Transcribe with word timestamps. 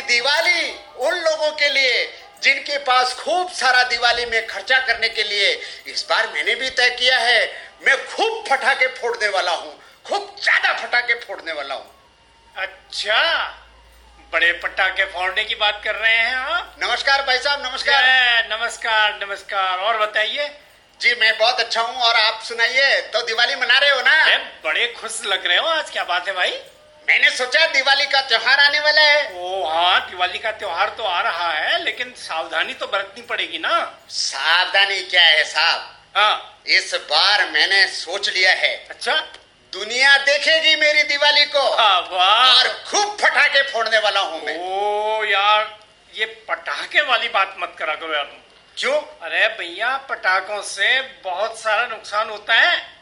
कि 0.00 0.06
दिवाली 0.08 0.70
उन 0.98 1.14
लोगों 1.20 1.50
के 1.52 1.68
लिए 1.68 2.04
जिनके 2.42 2.76
पास 2.84 3.14
खूब 3.14 3.50
सारा 3.52 3.82
दिवाली 3.84 4.24
में 4.26 4.46
खर्चा 4.46 4.78
करने 4.80 5.08
के 5.08 5.22
लिए 5.22 5.52
इस 5.86 6.06
बार 6.10 6.28
मैंने 6.34 6.54
भी 6.54 6.70
तय 6.70 6.90
किया 6.90 7.18
है 7.18 7.40
मैं 7.86 7.96
खूब 8.06 8.44
फटाके 8.48 8.86
फोड़ने 8.96 9.28
वाला 9.28 9.52
हूँ 9.52 9.72
खूब 10.06 10.36
ज़्यादा 10.42 10.72
फटाके 10.78 11.14
फोड़ने 11.20 11.52
वाला 11.52 11.74
हूँ। 11.74 11.90
अच्छा 12.56 13.20
बड़े 14.32 14.52
पटाखे 14.62 15.04
फोड़ने 15.12 15.44
की 15.44 15.54
बात 15.54 15.80
कर 15.84 15.94
रहे 15.94 16.16
हैं 16.16 16.34
आप। 16.34 16.76
नमस्कार 16.82 17.22
भाई 17.26 17.38
साहब 17.38 17.66
नमस्कार। 17.66 18.48
नमस्कार 18.50 19.18
नमस्कार। 19.22 19.78
और 19.78 19.98
बताइए। 19.98 20.48
जी 21.00 21.14
मैं 21.20 21.36
बहुत 21.38 21.60
अच्छा 21.60 21.80
हूँ 21.80 22.02
और 22.02 22.16
आप 22.16 22.42
सुनाइए 22.48 23.00
तो 23.12 23.22
दिवाली 23.26 23.54
मना 23.56 23.78
रहे 23.78 23.90
हो 23.90 24.00
ना? 24.00 24.36
बड़े 24.64 24.86
खुश 25.00 25.20
लग 25.26 25.46
रहे 25.46 25.58
हो 25.58 25.66
आज 25.68 25.90
क्या 25.90 26.04
बात 26.04 26.28
है 26.28 26.34
भाई? 26.34 26.60
मैंने 27.10 27.30
सोचा 27.30 27.66
दिवाली 27.66 28.04
का 28.06 28.20
त्योहार 28.20 28.60
आने 28.60 28.80
वाला 28.80 29.02
है। 29.02 29.22
ओ 29.34 29.64
हाँ 29.66 30.10
दिवाली 30.10 30.38
का 30.38 30.50
त्योहार 30.50 30.88
तो 30.88 31.04
आ 31.04 31.20
रहा 31.20 31.50
है 31.52 31.82
लेकिन 31.84 32.12
सावधानी 32.16 32.74
तो 32.74 32.86
बरतनी 32.86 33.22
पड़ेगी 33.22 33.58
ना। 33.58 34.02
सावधानी 34.08 35.00
क्या 35.00 35.22
है 35.22 35.42
साहब? 35.44 35.80
हाँ। 36.16 36.62
इस 36.66 36.94
बार 37.10 37.50
मैंने 37.50 37.86
सोच 37.86 38.28
लिया 38.28 38.52
है। 38.52 38.86
अच्छा। 38.90 39.14
दुनिया 39.72 40.16
देखेगी 40.18 40.76
मेरी 40.76 41.02
दिवाली 41.02 41.44
को। 41.44 41.60
हाँ, 41.76 42.00
और 42.00 42.68
खूब 42.88 43.16
फटाके 43.20 43.62
फोड़ने 43.62 43.98
वाला 43.98 44.20
हूँ 44.20 44.40
मैं। 44.44 44.56
ओ 44.60 45.24
यार 45.24 45.78
ये 46.14 46.24
पटाखे 46.48 47.00
वाली 47.00 47.28
बात 47.28 47.56
मत 47.58 47.74
करा 47.78 47.94
करो 47.94 48.14
यार। 48.14 48.30
क्यों? 48.76 49.00
अरे 49.22 49.48
भैया 49.48 49.96
पटाखों 50.08 50.62
से 50.62 51.00
बहुत 51.24 51.58
सारा 51.58 51.86
नुकसान 51.86 52.30
होता 52.30 52.54
है। 52.54 52.99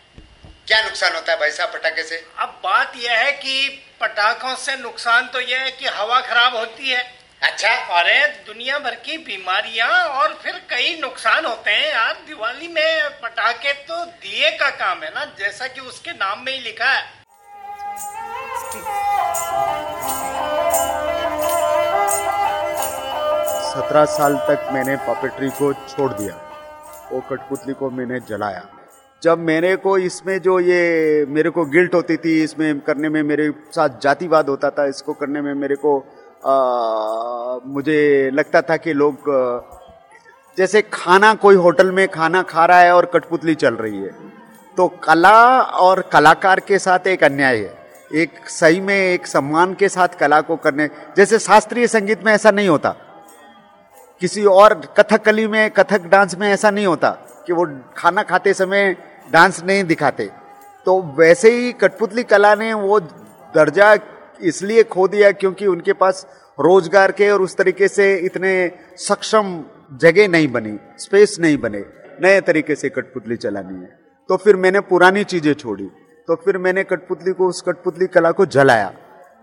क्या 0.69 0.81
नुकसान 0.83 1.15
होता 1.15 1.33
है 1.33 1.39
भाई 1.41 1.51
साहब 1.51 1.71
पटाखे 1.73 2.03
से? 2.03 2.17
अब 2.39 2.49
बात 2.65 2.93
यह 2.97 3.19
है 3.19 3.31
कि 3.33 3.69
पटाखों 4.01 4.55
से 4.57 4.77
नुकसान 4.77 5.27
तो 5.27 5.41
यह 5.41 5.61
है 5.61 5.71
कि 5.71 5.87
हवा 5.89 6.21
खराब 6.21 6.57
होती 6.57 6.91
है। 6.91 7.05
अच्छा। 7.43 7.69
अरे 7.99 8.27
दुनिया 8.47 8.79
भर 8.79 8.95
की 8.95 9.17
बीमारियाँ 9.19 9.89
और 9.89 10.35
फिर 10.43 10.61
कई 10.71 10.99
नुकसान 11.01 11.47
होते 11.47 11.71
हैं 11.71 11.89
यार। 11.89 12.13
दिवाली 12.29 12.69
में 12.69 13.19
पटाखे 13.23 13.73
तो 13.89 14.05
दिए 14.05 14.51
का 14.51 14.71
काम 14.77 15.03
है 15.03 15.11
ना 15.15 15.25
जैसा 15.39 15.67
कि 15.67 15.81
उसके 15.81 16.13
नाम 16.15 16.45
में 16.47 16.53
ही 16.53 16.59
लिखा 16.59 16.93
है। 16.93 17.03
सत्रह 23.73 24.05
साल 24.17 24.37
तक 24.49 24.69
मैंने 24.73 24.97
पॉपेट्री 25.07 25.51
को 25.51 25.73
छोड़ 25.87 26.13
दिया। 26.13 26.35
वो 27.13 27.21
कठपुतली 27.31 27.75
को 27.75 27.91
मैंने 27.91 28.21
जलाया। 28.29 28.67
जब 29.23 29.39
मेरे 29.39 29.75
को 29.77 29.97
इसमें 29.99 30.39
जो 30.39 30.59
ये 30.61 31.27
मेरे 31.29 31.51
को 31.51 31.65
गिल्ट 31.65 31.95
होती 31.95 32.17
थी 32.17 32.43
इसमें 32.43 32.81
करने 32.81 33.09
में 33.09 33.23
मेरे 33.23 33.51
साथ 33.75 33.89
जातिवाद 34.03 34.49
होता 34.49 34.71
था 34.71 34.85
इसको 34.87 35.13
करने 35.13 35.41
में 35.41 35.55
मेरे 35.55 35.75
को 35.77 35.99
आ, 36.47 36.55
मुझे 37.67 38.31
लगता 38.35 38.61
था 38.63 38.77
कि 38.77 38.93
लोग 38.93 39.31
जैसे 40.59 40.83
खाना 40.93 41.35
कोई 41.35 41.57
होटल 41.57 41.91
में 41.93 42.07
खाना 42.09 42.43
खा 42.43 42.67
रहा 42.67 42.81
है 42.81 42.93
और 42.93 43.07
कठपुतली 43.07 43.55
चल 43.55 43.75
रही 43.75 43.99
है 43.99 44.11
तो 44.77 44.87
कला 45.05 45.61
और 45.61 46.01
कलाकार 46.13 46.61
के 46.61 46.79
साथ 46.79 47.07
एक 47.07 47.25
अन्याय 47.25 47.57
है। 47.57 47.77
एक 48.15 48.49
सही 48.49 48.81
में 48.81 48.95
एक 48.95 49.27
सम्मान 49.27 49.75
के 49.75 49.89
साथ 49.89 50.09
कला 50.21 50.41
को 50.41 50.57
करने 50.57 50.89
जैसे 51.17 51.39
शास्त्रीय 51.39 51.87
संगीत 51.87 52.25
में 52.25 52.33
ऐसा 52.33 52.51
नहीं 52.51 52.69
होता। 52.69 52.95
किसी 54.21 54.45
और 54.45 54.75
कथकली 54.99 55.47
में 55.47 55.71
कथक 55.71 56.07
डांस 56.07 56.37
में 56.39 56.49
ऐसा 56.49 56.71
नहीं 56.71 56.87
होता 56.87 57.11
कि 57.47 57.53
वो 57.53 57.67
खाना 57.97 58.23
खाते 58.23 58.55
समय 58.55 58.97
डांस 59.33 59.63
नहीं 59.65 59.85
दिखाते। 59.85 60.29
तो 60.87 61.01
वैसे 61.19 61.51
ही 61.51 61.73
कठपुतली 61.73 62.23
कला 62.23 62.55
ने 62.55 62.73
वो 62.75 62.99
दर्जा 63.55 63.95
इसलिए 64.41 64.83
खो 64.85 65.07
दिया 65.09 65.31
क्योंकि 65.33 65.67
उनके 65.67 65.93
पास 65.93 66.27
रोज़गार 66.59 67.13
के 67.13 67.31
और 67.31 67.43
उस 67.43 67.57
तरीके 67.57 67.89
से 67.89 68.15
इतने 68.17 68.51
सक्षम 68.99 69.63
जगह 70.01 70.29
नहीं 70.29 70.49
बनी 70.49 70.79
स्पेस 70.99 71.37
नहीं 71.41 71.59
बने 71.59 71.85
नए 72.23 72.41
तरीके 72.41 72.75
से 72.75 72.89
कठपुतली 72.89 73.37
चलानी 73.37 73.75
है। 73.75 73.99
तो 74.29 74.37
फिर 74.37 74.57
मैंने 74.57 74.81
पुरानी 74.81 75.25
चीज़ें 75.25 75.53
छोड़ी। 75.55 75.85
तो 76.29 76.35
फिर 76.35 76.59
मैंने 76.59 76.85
कठपुतली 76.85 77.33
को 77.33 77.49
उस 77.49 77.61
कठपुतली 77.67 78.07
कला 78.07 78.31
को 78.31 78.47
जलाया। 78.47 78.93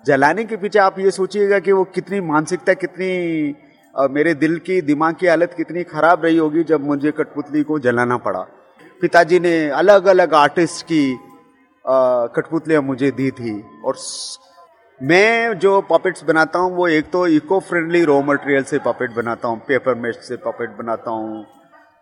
जलाने 0.06 0.44
के 0.46 0.58
पीछे 0.58 0.80
आप 0.80 1.00
ये 1.00 1.12
सोचिएगा 1.12 1.60
कि 1.60 1.72
वो 1.72 1.84
कितनी 1.96 2.20
मानसिकता 2.24 2.74
कितनी 2.74 3.56
अ, 3.96 4.08
मेरे 4.08 4.34
दिल 4.34 4.58
की 4.60 4.82
दिमाग 4.82 5.16
की 5.16 5.28
हालत 5.28 5.54
कितनी 5.58 5.84
खराब 5.84 6.24
रही 6.26 6.38
होगी 6.38 6.64
जब 6.64 6.86
मुझे 6.86 7.12
कठपुतली 7.12 7.62
को 7.64 7.80
जलाना 7.80 8.18
पड़ा। 8.18 8.40
पिताजी 9.02 9.40
ने 9.40 9.70
अलग 9.72 10.06
अलग 10.08 10.34
आर्टिस्ट 10.36 10.86
की 10.86 11.04
कठपुतलियाँ 12.36 12.82
मुझे 12.82 13.12
दी 13.12 13.30
थी। 13.32 13.60
और 13.86 13.96
मैं 15.02 15.58
जो 15.60 15.80
पॉपेट्स 15.82 16.24
बनाता 16.24 16.60
हूँ, 16.60 16.76
वो 16.76 16.88
एक 16.88 17.10
तो 17.12 17.26
इको 17.30 17.60
फ्रेंडली 17.62 18.04
रॉ 18.04 18.22
मटेरियल 18.24 18.64
से 18.64 18.80
पॉपेट 18.80 19.12
बनाता 19.12 19.48
हूँ 19.48 19.60
पेपर 19.68 19.96
मेस्ट 19.98 20.20
से 20.22 20.36
पॉपेट 20.38 20.78
बनाता 20.78 21.12
हूँ। 21.12 21.44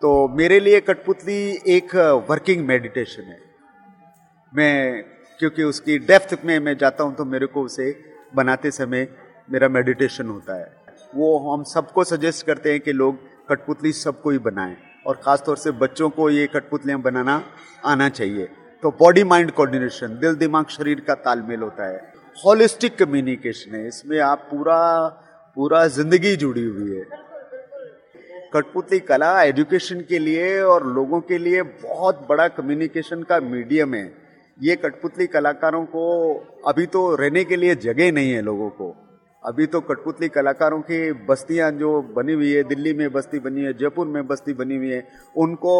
तो 0.01 0.27
मेरे 0.37 0.59
लिए 0.59 0.79
कठपुतली 0.81 1.41
एक 1.67 1.95
वर्किंग 2.29 2.65
मेडिटेशन 2.67 3.23
है। 3.23 3.39
मैं, 4.53 5.03
क्योंकि 5.39 5.63
उसकी 5.63 5.97
डेप्थ 5.99 6.37
में 6.45 6.57
मैं 6.59 6.77
जाता 6.77 7.03
हूँ 7.03 7.15
तो 7.15 7.25
मेरे 7.25 7.45
को 7.45 7.61
उसे 7.63 7.91
बनाते 8.35 8.71
समय 8.71 9.07
मेरा 9.51 9.67
मेडिटेशन 9.69 10.29
होता 10.29 10.59
है। 10.59 10.71
वो 11.15 11.37
हम 11.51 11.63
सबको 11.65 12.03
सजेस्ट 12.03 12.45
करते 12.45 12.71
हैं 12.71 12.79
कि 12.79 12.91
लोग 12.93 13.17
कठपुतली 13.49 13.91
सबको 13.93 14.29
ही 14.29 14.37
बनाएँ। 14.41 14.75
और 15.05 15.15
ख़ास 15.23 15.43
तौर 15.45 15.57
से 15.57 15.71
बच्चों 15.73 16.09
को 16.09 16.29
ये 16.29 16.47
कठपुतलियाँ 16.47 16.99
बनाना 17.01 17.41
आना 17.85 18.09
चाहिए। 18.09 18.47
तो 18.83 18.91
बॉडी 18.99 19.23
माइंड 19.23 19.51
कोऑर्डिनेशन 19.51 20.17
दिल 20.19 20.35
दिमाग 20.35 20.67
शरीर 20.69 20.99
का 20.99 21.13
तालमेल 21.17 21.61
होता 21.61 21.87
है। 21.87 21.97
होलिस्टिक 22.37 22.97
कम्युनिकेशन 22.97 23.75
है। 23.75 23.87
इसमें 23.87 24.19
आप 24.21 24.47
पूरा 24.51 24.79
पूरा 25.57 25.85
ज़िंदगी 25.89 26.35
जुड़ी 26.35 26.63
हुई 26.63 26.95
है। 26.97 27.05
कठपुतली 28.53 28.99
कला 28.99 29.41
एजुकेशन 29.43 30.01
के 30.01 30.19
लिए 30.19 30.59
और 30.61 30.85
लोगों 30.87 31.19
के 31.21 31.37
लिए 31.37 31.61
बहुत 31.61 32.25
बड़ा 32.29 32.47
कम्युनिकेशन 32.49 33.23
का 33.23 33.39
मीडियम 33.41 33.93
है। 33.93 34.05
ये 34.57 34.75
कठपुतली 34.75 35.27
कलाकारों 35.27 35.83
को 35.85 36.03
अभी 36.67 36.85
तो 36.85 37.15
रहने 37.15 37.43
के 37.43 37.55
लिए 37.55 37.75
जगह 37.77 38.11
नहीं 38.11 38.31
है 38.31 38.41
लोगों 38.41 38.69
को। 38.69 38.95
अभी 39.43 39.65
तो 39.65 39.81
कठपुतली 39.81 40.27
कलाकारों 40.29 40.79
की 40.81 41.11
बस्तियाँ 41.25 41.71
जो 41.71 42.01
बनी 42.15 42.33
हुई 42.33 42.51
है, 42.53 42.63
दिल्ली 42.63 42.93
में 42.93 43.11
बस्ती 43.13 43.39
बनी 43.39 43.61
है, 43.61 43.73
जयपुर 43.73 44.07
में 44.07 44.27
बस्ती 44.27 44.53
बनी 44.53 44.75
हुई 44.75 44.91
है, 44.91 45.07
उनको 45.35 45.73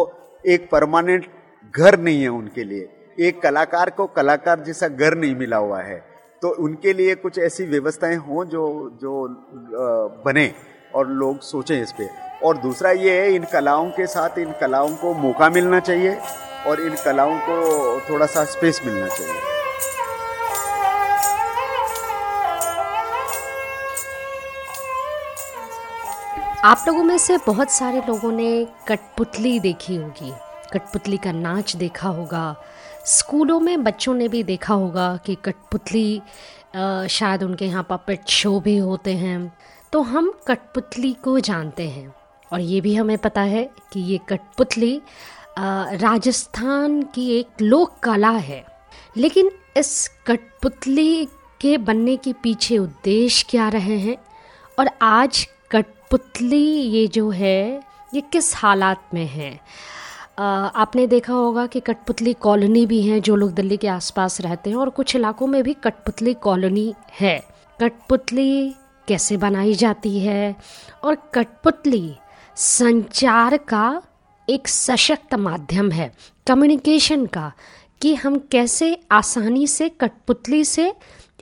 एक 0.46 0.68
परमानेंट 0.70 1.26
घर 1.74 1.98
नहीं 1.98 2.22
है 2.22 2.28
उनके 2.28 2.64
लिए। 2.64 2.88
एक 3.18 3.40
कलाकार 3.42 3.90
को 3.90 4.06
कलाकार 4.06 4.60
जैसा 4.60 4.88
घर 4.88 5.14
नहीं 5.14 5.34
मिला 5.36 5.56
हुआ 5.56 5.80
है। 5.80 5.98
तो 6.42 6.48
उनके 6.64 6.92
लिए 6.92 7.14
कुछ 7.14 7.38
ऐसी 7.38 7.64
व्यवस्थाएँ 7.64 8.16
हों 8.16 8.44
जो 8.44 8.64
जो 9.02 9.28
बने 10.26 10.50
और 10.94 11.08
लोग 11.08 11.40
सोचें 11.42 11.80
इस 11.82 11.92
पर 11.92 12.08
और 12.42 12.56
दूसरा 12.56 12.90
ये 12.90 13.20
है, 13.20 13.34
इन 13.34 13.44
कलाओं 13.52 13.90
के 13.90 14.06
साथ 14.06 14.38
इन 14.38 14.52
कलाओं 14.60 14.94
को 14.96 15.14
मौका 15.14 15.50
मिलना 15.50 15.80
चाहिए 15.80 16.18
और 16.66 16.80
इन 16.80 16.94
कलाओं 17.04 17.38
को 17.40 18.00
थोड़ा 18.10 18.26
सा 18.26 18.44
स्पेस 18.44 18.80
मिलना 18.86 19.06
चाहिए। 19.08 19.53
आप 26.64 26.84
लोगों 26.86 27.02
में 27.04 27.16
से 27.18 27.36
बहुत 27.36 27.70
सारे 27.70 28.00
लोगों 28.00 28.30
ने 28.32 28.66
कठपुतली 28.88 29.58
देखी 29.60 29.96
होगी। 29.96 30.32
कठपुतली 30.72 31.16
का 31.16 31.32
नाच 31.32 31.74
देखा 31.76 32.08
होगा। 32.08 32.56
स्कूलों 33.06 33.58
में 33.60 33.82
बच्चों 33.84 34.14
ने 34.14 34.28
भी 34.28 34.42
देखा 34.42 34.74
होगा 34.74 35.16
कि 35.16 35.34
कठपुतली 35.34 36.22
शायद 37.10 37.42
उनके 37.42 37.66
यहाँ 37.66 37.86
पपेट 37.90 38.28
शो 38.28 38.60
भी 38.60 38.76
होते 38.76 39.14
हैं। 39.14 39.52
तो 39.92 40.02
हम 40.02 40.32
कठपुतली 40.48 41.12
को 41.24 41.38
जानते 41.40 41.88
हैं। 41.88 42.14
और 42.52 42.60
ये 42.60 42.80
भी 42.80 42.94
हमें 42.94 43.16
पता 43.18 43.40
है 43.40 43.68
कि 43.92 44.00
ये 44.00 44.20
कठपुतली 44.28 45.00
राजस्थान 45.58 47.02
की 47.02 47.30
एक 47.38 47.62
लोक 47.62 47.98
कला 48.02 48.30
है। 48.30 48.64
लेकिन 49.16 49.50
इस 49.76 50.08
कठपुतली 50.26 51.24
के 51.60 51.78
बनने 51.78 52.16
के 52.16 52.32
पीछे 52.32 52.78
उद्देश्य 52.78 53.46
क्या 53.50 53.68
रहे 53.68 53.98
हैं? 53.98 54.16
और 54.78 54.90
आज 55.02 55.48
कठपुतली 56.14 56.56
ये 56.56 57.06
जो 57.06 57.28
है, 57.30 57.82
ये 58.14 58.20
किस 58.32 58.54
हालात 58.56 59.08
में 59.14 59.26
है? 59.26 59.50
आपने 60.38 61.06
देखा 61.06 61.32
होगा 61.32 61.66
कि 61.66 61.80
कठपुतली 61.80 62.32
कॉलोनी 62.34 62.84
भी 62.86 63.00
हैं 63.02 63.20
जो 63.22 63.36
लोग 63.36 63.52
दिल्ली 63.54 63.76
के 63.76 63.88
आसपास 63.88 64.40
रहते 64.40 64.70
हैं 64.70 64.76
और 64.76 64.90
कुछ 64.90 65.16
इलाकों 65.16 65.46
में 65.46 65.62
भी 65.62 65.74
कठपुतली 65.74 66.34
कॉलोनी 66.34 66.94
है। 67.20 67.36
कठपुतली 67.80 68.74
कैसे 69.08 69.36
बनाई 69.36 69.74
जाती 69.74 70.18
है? 70.20 70.56
और 71.04 71.16
कठपुतली 71.34 72.14
संचार 72.56 73.56
का 73.56 74.02
एक 74.48 74.68
सशक्त 74.68 75.34
माध्यम 75.34 75.90
है 75.90 76.12
कम्युनिकेशन 76.46 77.26
का, 77.26 77.52
कि 78.00 78.14
हम 78.14 78.38
कैसे 78.52 78.96
आसानी 79.12 79.66
से 79.66 79.88
कठपुतली 79.88 80.64
से 80.64 80.92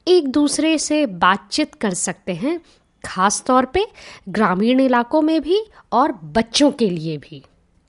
एक 0.09 0.29
दूसरे 0.29 0.79
से 0.79 1.07
बातचीत 1.07 1.75
कर 1.75 1.95
सकते 1.95 2.35
हैं 2.35 2.61
खास 3.05 3.43
तौर 3.47 3.65
पे 3.65 3.87
ग्रामीण 4.29 4.81
इलाकों 4.81 5.23
में 5.23 5.41
भी 5.43 5.65
और 5.93 6.13
बच्चों 6.13 6.71
के 6.71 6.91
लिए 6.91 7.17
भी। 7.17 7.43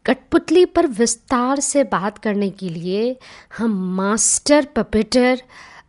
कठपुतली 0.05 0.65
पर 0.65 0.87
विस्तार 0.87 1.59
से 1.59 1.83
बात 1.83 2.17
करने 2.17 2.49
के 2.49 2.69
लिए 2.69 3.15
हम 3.57 3.75
मास्टर 3.95 4.65
पपेटर 4.65 5.41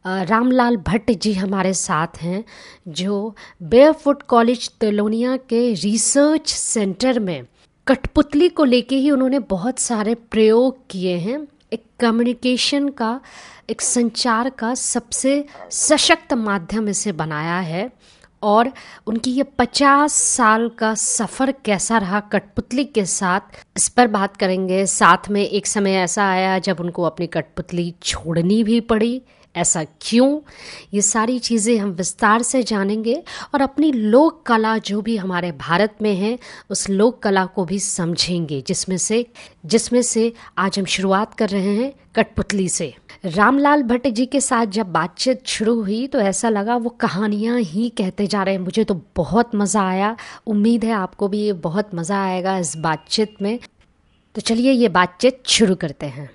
रामलाल 0.07 0.77
भट्ट 0.77 1.11
जी 1.11 1.33
हमारे 1.33 1.73
साथ 1.75 2.21
हैं, 2.21 2.45
जो 2.89 3.35
बेयरफुट 3.63 4.23
कॉलेज 4.23 4.69
तेलोनिया 4.71 5.37
के 5.37 5.73
रिसर्च 5.75 6.49
सेंटर 6.49 7.19
में 7.19 7.47
कठपुतली 7.87 8.49
को 8.49 8.65
लेके 8.65 8.97
ही 8.97 9.11
उन्होंने 9.11 9.39
बहुत 9.39 9.79
सारे 9.79 10.15
प्रयोग 10.15 10.79
किए 10.91 11.17
हैं। 11.17 11.47
एक 11.73 11.85
कम्युनिकेशन 12.01 12.89
का, 12.89 13.21
एक 13.71 13.81
संचार 13.81 14.51
का 14.51 14.75
सबसे 14.75 15.45
सशक्त 15.71 16.33
माध्यम 16.33 16.89
इसे 16.89 17.13
बनाया 17.13 17.59
है। 17.61 17.91
और 18.45 18.73
उनकी 19.07 19.31
ये 19.31 19.43
पचास 19.43 20.13
साल 20.13 20.69
का 20.69 20.95
सफ़र 20.95 21.53
कैसा 21.65 21.99
रहा 21.99 22.21
कठपुतली 22.21 22.85
के 22.85 23.05
साथ? 23.05 23.41
इस 23.77 23.89
पर 23.89 24.07
बात 24.07 24.37
करेंगे। 24.37 24.87
साथ 24.87 25.31
में 25.31 25.43
एक 25.43 25.67
समय 25.67 25.93
ऐसा 25.93 26.31
आया 26.31 26.59
जब 26.59 26.81
उनको 26.81 27.03
अपनी 27.03 27.27
कठपुतली 27.27 27.95
छोड़नी 28.03 28.63
भी 28.65 28.81
पड़ी। 28.81 29.23
ऐसा 29.57 29.85
क्यों? 30.01 30.41
ये 30.95 31.01
सारी 31.03 31.39
चीज़ें 31.39 31.79
हम 31.79 31.91
विस्तार 31.91 32.43
से 32.43 32.63
जानेंगे 32.63 33.23
और 33.55 33.61
अपनी 33.61 33.93
लोक 33.93 34.43
कला 34.47 34.79
जो 34.79 35.01
भी 35.03 35.17
हमारे 35.17 35.53
भारत 35.53 35.95
में 36.03 36.15
है, 36.15 36.39
उस 36.71 36.89
लोक 36.91 37.23
कला 37.23 37.45
को 37.47 37.65
भी 37.65 37.79
समझेंगे, 37.79 38.61
जिसमें 38.67 38.97
से 38.99 39.27
जिसमें 39.67 40.03
से 40.03 40.33
आज 40.59 40.79
हम 40.79 40.85
शुरुआत 40.85 41.35
कर 41.35 41.49
रहे 41.49 41.77
हैं 41.77 41.93
कठपुतली 42.17 42.69
से। 42.69 42.95
रामलाल 43.25 43.83
भट्ट 43.83 44.09
जी 44.09 44.27
के 44.27 44.41
साथ 44.41 44.67
जब 44.67 44.87
बातचीत 44.93 45.47
शुरू 45.47 45.75
हुई 45.83 46.07
तो 46.07 46.21
ऐसा 46.21 46.49
लगा 46.49 46.77
वो 46.77 46.91
कहानियाँ 46.91 47.59
ही 47.59 47.89
कहते 47.89 48.27
जा 48.27 48.43
रहे 48.43 48.55
हैं। 48.55 48.61
मुझे 48.61 48.85
तो 48.85 49.01
बहुत 49.17 49.55
मज़ा 49.55 49.83
आया। 49.83 50.17
उम्मीद 50.47 50.85
है 50.85 50.93
आपको 50.93 51.29
भी 51.29 51.53
बहुत 51.53 51.95
मज़ा 51.95 52.23
आएगा 52.25 52.57
इस 52.59 52.77
बातचीत 52.77 53.37
में। 53.43 53.59
तो 54.35 54.41
चलिए 54.41 54.73
ये 54.73 54.89
बातचीत 54.89 55.43
शुरू 55.47 55.75
करते 55.75 56.07
हैं। 56.07 56.31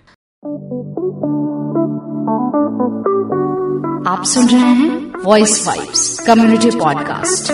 आप 4.08 4.24
सुन 4.26 4.48
रहे 4.48 4.74
हैं 4.74 5.24
वॉइस 5.24 5.68
वाइब्स 5.68 6.20
कम्युनिटी 6.20 6.72
पॉडकास्ट 6.72 7.52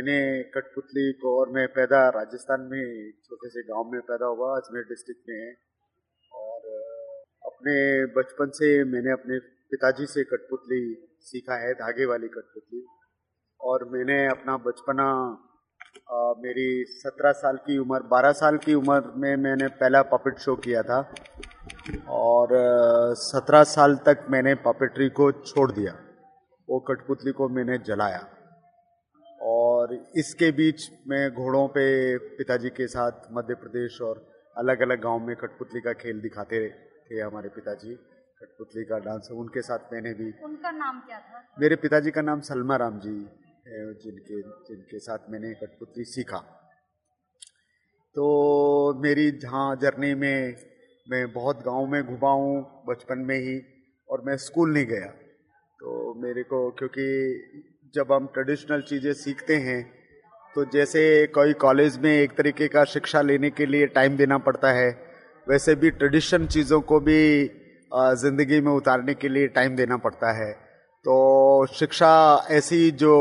मैंने 0.00 0.42
कठपुतली 0.42 1.12
को 1.12 1.40
और 1.40 1.48
मैं 1.48 1.68
पैदा 1.68 2.08
राजस्थान 2.08 2.60
में 2.60 3.12
छोटे 3.24 3.48
से 3.48 3.62
गाँव 3.62 3.90
में 3.92 4.00
पैदा 4.00 4.26
हुआ, 4.26 4.56
अजमेर 4.56 4.82
डिस्ट्रिक्ट 4.82 5.20
में 5.28 5.54
और 6.32 6.60
अपने 7.46 8.06
बचपन 8.06 8.50
से 8.50 8.84
मैंने 8.84 9.12
अपने 9.12 9.38
पिताजी 9.38 10.06
से 10.06 10.24
कठपुतली 10.24 11.08
सीखा 11.20 11.54
है, 11.54 11.74
धागे 11.74 12.06
वाली 12.06 12.28
कठपुतली। 12.28 12.86
और 13.60 13.84
मैंने 13.84 14.26
अपना 14.26 14.56
बचपना 14.56 15.06
मेरी 16.42 16.84
सत्रह 16.88 17.32
साल 17.32 17.56
की 17.56 17.78
उम्र, 17.78 18.00
बारह 18.00 18.32
साल 18.32 18.56
की 18.56 18.74
उम्र 18.74 19.12
में 19.16 19.36
मैंने 19.36 19.68
पहला 19.68 20.02
पपेट 20.02 20.38
शो 20.38 20.56
किया 20.56 20.82
था। 20.82 21.14
और 22.08 22.48
सत्रह 23.14 23.64
साल 23.64 23.96
तक 23.96 24.26
मैंने 24.30 24.54
पपेट्री 24.54 25.08
को 25.08 25.32
छोड़ 25.32 25.72
दिया। 25.72 25.98
वो 26.68 26.80
कठपुतली 26.80 27.32
को 27.32 27.48
मैंने 27.48 27.78
जलाया। 27.78 28.28
और 29.80 29.92
इसके 30.18 30.50
बीच 30.52 30.82
मैं 31.08 31.22
घोड़ों 31.32 31.66
पे 31.74 31.82
पिताजी 32.36 32.70
के 32.70 32.86
साथ 32.86 33.28
मध्य 33.32 33.54
प्रदेश 33.56 34.00
और 34.02 34.18
अलग 34.56 34.80
अलग 34.82 35.00
गाँव 35.02 35.26
में 35.26 35.34
कठपुतली 35.36 35.80
का 35.80 35.92
खेल 36.00 36.20
दिखाते 36.20 36.58
थे 37.06 37.20
हमारे 37.20 37.48
पिताजी। 37.48 37.94
कठपुतली 38.40 38.84
का 38.84 38.98
डांस 38.98 39.28
उनके 39.34 39.62
साथ 39.62 39.92
मैंने 39.92 40.12
भी 40.14 40.26
उनका 40.44 40.70
नाम 40.72 41.00
क्या 41.00 41.18
था? 41.20 41.40
मेरे 41.60 41.76
पिताजी 41.76 42.10
का 42.10 42.22
नाम 42.22 42.40
सलमा 42.40 42.76
राम 42.76 42.98
जी 43.00 43.16
जिनके 44.02 44.40
जिनके 44.68 44.98
साथ 44.98 45.30
मैंने 45.30 45.54
कठपुतली 45.54 46.04
सीखा। 46.04 46.38
तो 48.16 48.24
मेरी 49.02 49.30
जहाँ 49.38 49.66
जर्नी 49.82 50.14
में 50.14 50.56
मैं 51.06 51.24
बहुत 51.32 51.64
गाँव 51.64 51.86
में 51.86 52.02
घुमा 52.04 52.32
हूँ 52.34 52.84
बचपन 52.88 53.18
में 53.28 53.36
ही 53.38 53.58
और 54.08 54.22
मैं 54.26 54.36
स्कूल 54.44 54.72
नहीं 54.74 54.86
गया। 54.86 55.10
तो 55.80 56.14
मेरे 56.22 56.42
को 56.44 56.58
क्योंकि 56.78 57.06
जब 57.94 58.12
हम 58.12 58.26
ट्रेडिशनल 58.34 58.80
चीज़ें 58.80 59.12
सीखते 59.14 59.54
हैं 59.58 59.82
तो 60.56 60.64
जैसे 60.64 61.00
कोई 61.34 61.52
कॉलेज 61.62 61.96
में 61.98 62.10
एक 62.10 62.36
तरीके 62.36 62.66
का 62.68 62.84
शिक्षा 62.84 63.20
लेने 63.20 63.48
के 63.50 63.66
लिए 63.66 63.86
टाइम 63.88 64.16
देना 64.16 64.36
पड़ता 64.38 64.70
है, 64.72 64.90
वैसे 65.46 65.74
भी 65.74 65.90
ट्रेडिशन 65.92 66.46
चीज़ों 66.46 66.80
को 66.82 67.00
भी 67.00 67.22
ज़िंदगी 67.92 68.60
में 68.60 68.70
उतारने 68.72 69.14
के 69.14 69.28
लिए 69.28 69.48
टाइम 69.48 69.76
देना 69.76 69.96
पड़ता 69.96 70.32
है। 70.32 70.52
तो 71.04 71.66
शिक्षा 71.72 72.12
ऐसी 72.50 72.90
जो 72.92 73.16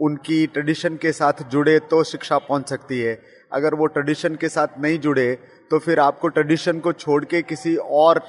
उनकी 0.00 0.46
ट्रेडिशन 0.46 0.96
के 0.96 1.12
साथ 1.12 1.42
जुड़े 1.50 1.78
तो 1.90 2.02
शिक्षा 2.04 2.38
पहुँच 2.40 2.68
सकती 2.68 3.00
है। 3.00 3.18
अगर 3.52 3.74
वो 3.74 3.86
ट्रेडिशन 3.88 4.36
के 4.36 4.48
साथ 4.48 4.80
नहीं 4.80 4.98
जुड़े 5.00 5.32
तो 5.70 5.78
फिर 5.80 6.00
आपको 6.00 6.28
ट्रेडिशन 6.30 6.80
को 6.80 6.92
छोड़ 6.94 7.24
के 7.26 7.42
किसी 7.44 7.76
और 7.76 8.22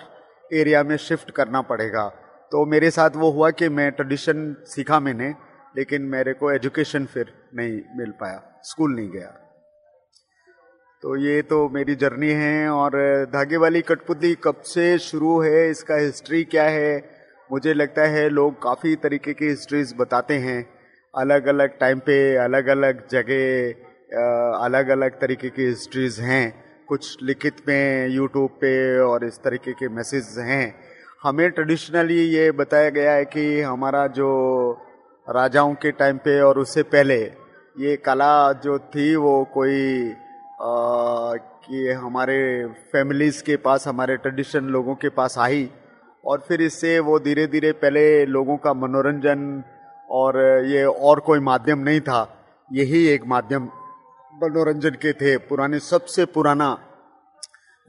एरिया 0.52 0.84
में 0.84 0.96
शिफ्ट 1.00 1.32
करना 1.32 1.62
पड़ेगा। 1.64 2.08
तो 2.52 2.66
मेरे 2.68 2.92
साथ 2.92 3.16
वो 3.16 3.32
हुआ 3.32 3.50
कि 3.52 3.70
मैं 3.72 3.92
ट्रेडिशन 3.92 4.56
सीखा 4.68 5.00
मैंने 5.00 5.34
लेकिन 5.78 6.02
मेरे 6.10 6.34
को 6.34 6.52
एजुकेशन 6.52 7.06
फिर 7.06 7.34
नहीं 7.56 7.80
मिल 7.98 8.12
पाया 8.12 8.62
स्कूल 8.64 8.96
नहीं 8.96 9.10
गया। 9.10 9.28
तो 11.04 11.16
ये 11.18 11.42
तो 11.42 11.68
मेरी 11.70 11.96
जर्नी 11.96 12.32
है 12.32 12.70
और 12.70 12.92
धागे 13.34 13.58
वाली 13.58 13.82
कठपुतली 13.82 14.34
कब 14.44 14.62
से 14.66 14.98
शुरू 15.00 15.40
है, 15.42 15.70
इसका 15.70 15.96
हिस्ट्री 15.96 16.44
क्या 16.44 16.64
है? 16.64 16.98
मुझे 17.50 17.74
लगता 17.74 18.06
है 18.08 18.28
लोग 18.30 18.62
काफ़ी 18.64 18.96
तरीके 18.96 19.34
की 19.34 19.46
हिस्ट्रीज 19.46 19.94
बताते 19.98 20.34
हैं। 20.40 20.66
अलग 21.14 21.48
अलग 21.48 21.78
टाइम 21.80 22.00
पे 22.00 22.16
अलग 22.36 22.68
अलग 22.68 23.08
जगह 23.08 24.64
अलग 24.66 24.90
अलग 24.90 25.20
तरीके 25.22 25.50
की 25.50 25.66
हिस्ट्रीज 25.66 26.20
हैं। 26.20 26.86
कुछ 26.88 27.24
लिखित 27.24 27.62
में 27.68 28.08
यूट्यूब 28.08 28.50
पे 28.62 29.00
और 29.00 29.26
इस 29.26 29.38
तरीके 29.44 29.74
के 29.74 29.90
मैसेज 29.90 30.36
हैं। 30.40 30.76
हमें 31.24 31.50
ट्रेडिशनली 31.52 32.20
ये 32.26 32.50
बताया 32.54 32.90
गया 32.90 33.14
है 33.14 33.26
कि 33.26 33.62
हमारा 33.62 34.06
जो 34.08 34.28
राजाओं 35.28 35.74
के 35.74 35.92
टाइम 35.92 36.18
पे 36.18 36.40
और 36.42 36.58
उससे 36.60 36.84
पहले 36.84 37.16
ये 37.80 37.96
कला 37.98 38.52
जो 38.54 38.78
थी 38.80 39.16
वो 39.16 39.44
कोई 39.54 40.10
आ, 40.10 41.36
कि 41.66 41.92
हमारे 41.92 42.38
फैमिलीज़ 42.92 43.44
के 43.44 43.56
पास 43.58 43.88
हमारे 43.88 44.18
ट्रेडिशन 44.18 44.66
लोगों 44.66 44.96
के 44.96 45.10
पास 45.10 45.38
आई 45.38 45.70
और 46.26 46.46
फिर 46.48 46.62
इससे 46.62 47.00
वो 47.00 47.20
धीरे 47.20 47.48
धीरे 47.48 47.72
पहले 47.72 48.26
लोगों 48.26 48.58
का 48.58 48.74
मनोरंजन 48.74 49.64
और 50.10 50.38
ये 50.66 50.84
और 50.84 51.20
कोई 51.20 51.40
माध्यम 51.40 51.80
नहीं 51.80 52.02
था 52.02 52.22
यही 52.74 53.06
एक 53.08 53.26
माध्यम 53.26 53.64
मनोरंजन 54.44 54.90
के 54.90 55.14
थे। 55.14 55.38
पुराने 55.38 55.80
सबसे 55.80 56.26
पुराना 56.26 56.78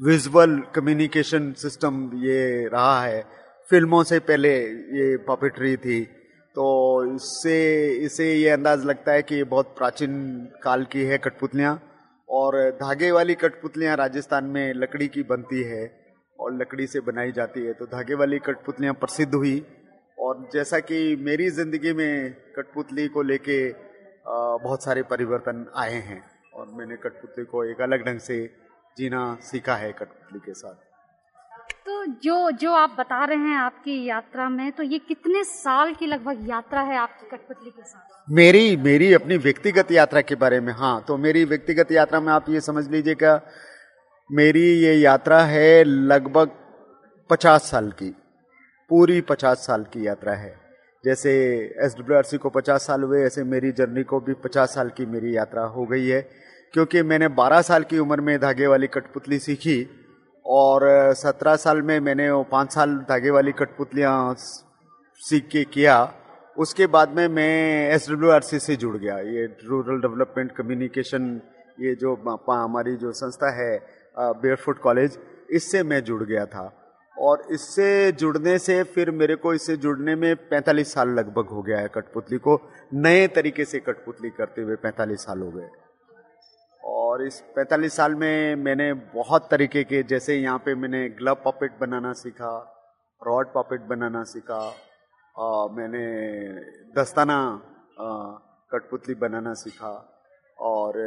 विजुअल 0.01 0.59
कम्युनिकेशन 0.75 1.53
सिस्टम 1.53 2.11
ये 2.15 2.69
रहा 2.69 3.01
है। 3.03 3.25
फ़िल्मों 3.71 4.03
से 4.05 4.19
पहले 4.19 4.59
ये 5.01 5.17
पॉपिट्री 5.17 5.77
थी। 5.77 6.07
तो 6.57 7.15
इससे, 7.15 7.57
इसे 7.97 8.33
ये 8.35 8.51
अंदाज 8.51 8.85
लगता 8.85 9.13
है 9.13 9.23
कि 9.23 9.43
बहुत 9.45 9.75
प्राचीन 9.79 10.15
काल 10.63 10.85
की 10.85 11.03
है 11.05 11.19
कठपुतलियाँ 11.19 11.73
और 12.29 12.57
धागे 12.81 13.11
वाली 13.13 13.35
कठपुतलियाँ 13.35 13.97
राजस्थान 13.97 14.45
में 14.45 14.73
लकड़ी 14.75 15.09
की 15.09 15.23
बनती 15.23 15.63
है 15.63 15.85
और 16.39 16.55
लकड़ी 16.55 16.87
से 16.87 17.01
बनाई 17.01 17.33
जाती 17.33 17.65
है। 17.65 17.73
तो 17.73 17.87
धागे 17.87 18.15
वाली 18.15 18.39
कठपुतलियाँ 18.39 18.95
प्रसिद्ध 18.95 19.35
हुई 19.35 19.63
और 20.19 20.49
जैसा 20.53 20.79
कि 20.81 21.17
मेरी 21.21 21.51
ज़िंदगी 21.51 21.93
में 21.93 22.33
कठपुतली 22.57 23.07
को 23.09 23.23
लेके 23.23 23.59
बहुत 24.27 24.85
सारे 24.85 25.03
परिवर्तन 25.03 25.65
आए 25.77 26.01
हैं 26.03 26.23
और 26.55 26.75
मैंने 26.75 26.97
कठपुतली 26.97 27.45
को 27.45 27.65
एक 27.65 27.81
अलग 27.83 28.07
ढंग 28.07 28.21
से 28.21 28.45
जीना 28.97 29.23
सीखा 29.43 29.77
है 29.77 29.93
कठपुतली 29.93 30.39
के 30.39 30.55
साथ। 30.55 30.75
तो 31.87 32.05
जो 32.23 32.51
जो 32.51 32.73
आप 32.73 32.97
बता 32.99 33.25
रहे 33.25 33.39
हैं 33.39 33.57
आपकी 33.57 34.05
यात्रा 34.05 34.49
में 34.49 34.71
तो 34.73 34.83
ये 34.83 34.99
कितने 34.99 35.43
साल 35.45 35.93
की 35.95 36.07
लगभग 36.07 36.49
यात्रा 36.49 36.81
है 36.81 36.97
आपकी 36.97 37.27
कठपुतली 37.31 37.71
के 37.71 37.83
साथ? 37.83 38.33
मेरी 38.33 38.77
मेरी 38.77 39.13
अपनी 39.15 39.37
व्यक्तिगत 39.37 39.93
यात्रा 39.93 40.21
के 40.21 40.35
बारे 40.35 40.61
में 40.61 40.73
हाँ 40.73 41.05
तो 41.09 41.17
मेरी 41.17 41.45
व्यक्तिगत 41.45 41.93
यात्रा 41.93 42.21
में 42.21 42.33
आप 42.33 42.49
ये 42.51 42.61
समझ 42.61 42.87
लीजिएगा 42.91 43.41
मेरी 44.31 44.63
ये 44.63 44.95
यात्रा 44.95 45.41
है 45.41 45.85
लगभग 45.85 46.57
पचास 47.31 47.71
साल 47.71 47.91
की, 47.91 48.09
पूरी 48.91 49.21
पचास 49.21 49.67
साल 49.67 49.85
की 49.85 50.07
यात्रा 50.07 50.33
है। 50.35 50.55
जैसे 51.05 51.33
एस 51.85 51.95
डब्ल्यू 51.99 52.17
आर 52.17 52.25
सी 52.25 52.39
को 52.39 52.51
पचास 52.51 52.87
साल 52.87 53.03
हुए, 53.03 53.23
ऐसे 53.23 53.45
मेरी 53.45 53.71
जर्नी 53.73 54.03
को 54.03 54.21
भी 54.21 54.35
पचास 54.35 54.75
साल 54.75 54.89
की 54.89 55.07
मेरी 55.07 55.37
यात्रा 55.37 55.65
हो 55.67 55.85
गई 55.87 56.07
है, 56.07 56.21
क्योंकि 56.75 57.03
मैंने 57.03 57.29
बारह 57.35 57.63
साल 57.63 57.83
की 57.83 57.99
उम्र 57.99 58.21
में 58.21 58.39
धागे 58.41 58.67
वाली 58.67 58.87
कठपुतली 58.87 59.39
सीखी 59.39 59.79
और 60.47 60.83
सत्रह 61.15 61.57
साल 61.57 61.83
में 61.83 61.99
मैंने 62.01 62.31
वो 62.31 62.43
पाँच 62.43 62.73
साल 62.73 62.95
धागे 63.09 63.31
वाली 63.31 63.53
कठपुतलियाँ 63.53 64.35
सीख 65.21 65.49
के 65.53 65.65
किया। 65.65 65.97
उसके 66.57 66.87
बाद 66.87 67.17
में 67.17 67.27
मैं 67.29 67.91
एस 67.91 68.07
से 68.57 68.77
जुड़ 68.77 68.97
गया। 68.97 69.19
ये 69.19 69.45
रूरल 69.65 70.01
डेवलपमेंट 70.01 70.53
कम्युनिकेशन 70.53 71.41
ये 71.81 71.95
जो 71.95 72.15
हमारी 72.51 72.95
जो 72.97 73.13
संस्था 73.13 73.51
है 73.55 73.77
बेयरफुट 74.17 74.79
कॉलेज 74.79 75.19
इससे 75.51 75.83
मैं 75.83 76.03
जुड़ 76.05 76.23
गया 76.23 76.45
था। 76.47 76.73
और 77.17 77.43
इससे 77.51 78.13
जुड़ने 78.13 78.59
से 78.59 78.83
फिर 78.85 79.11
मेरे 79.11 79.35
को 79.37 79.53
इससे 79.55 79.77
जुड़ने 79.77 80.15
में 80.15 80.35
45 80.51 80.93
साल 80.95 81.09
लगभग 81.09 81.49
हो 81.49 81.63
गया 81.63 81.79
है 81.79 81.89
कठपुतली 81.95 82.39
को। 82.39 82.61
नए 82.95 83.27
तरीके 83.29 83.65
से 83.65 83.79
कठपुतली 83.81 84.31
करते 84.31 84.63
हुए 84.63 84.77
45 84.77 85.25
साल 85.25 85.41
हो 85.41 85.51
गए। 85.51 85.69
और 87.17 87.23
इस 87.25 87.37
45 87.57 87.95
साल 87.97 88.15
में 88.15 88.57
मैंने 88.57 88.93
बहुत 88.93 89.47
तरीके 89.51 89.83
के, 89.85 90.03
जैसे 90.03 90.35
यहाँ 90.37 90.59
पे 90.65 90.75
मैंने 90.75 91.09
ग्लव 91.11 91.35
पपेट 91.47 91.79
बनाना 91.81 92.13
सीखा, 92.13 92.51
रॉड 93.23 93.47
पपेट 93.55 93.87
बनाना 93.89 94.23
सीखा 94.25 94.59
और 95.37 95.71
मैंने 95.73 96.03
दस्ताना 96.93 97.39
कठपुतली 98.71 99.15
बनाना 99.15 99.55
सीखा 99.55 99.95
और 100.59 101.01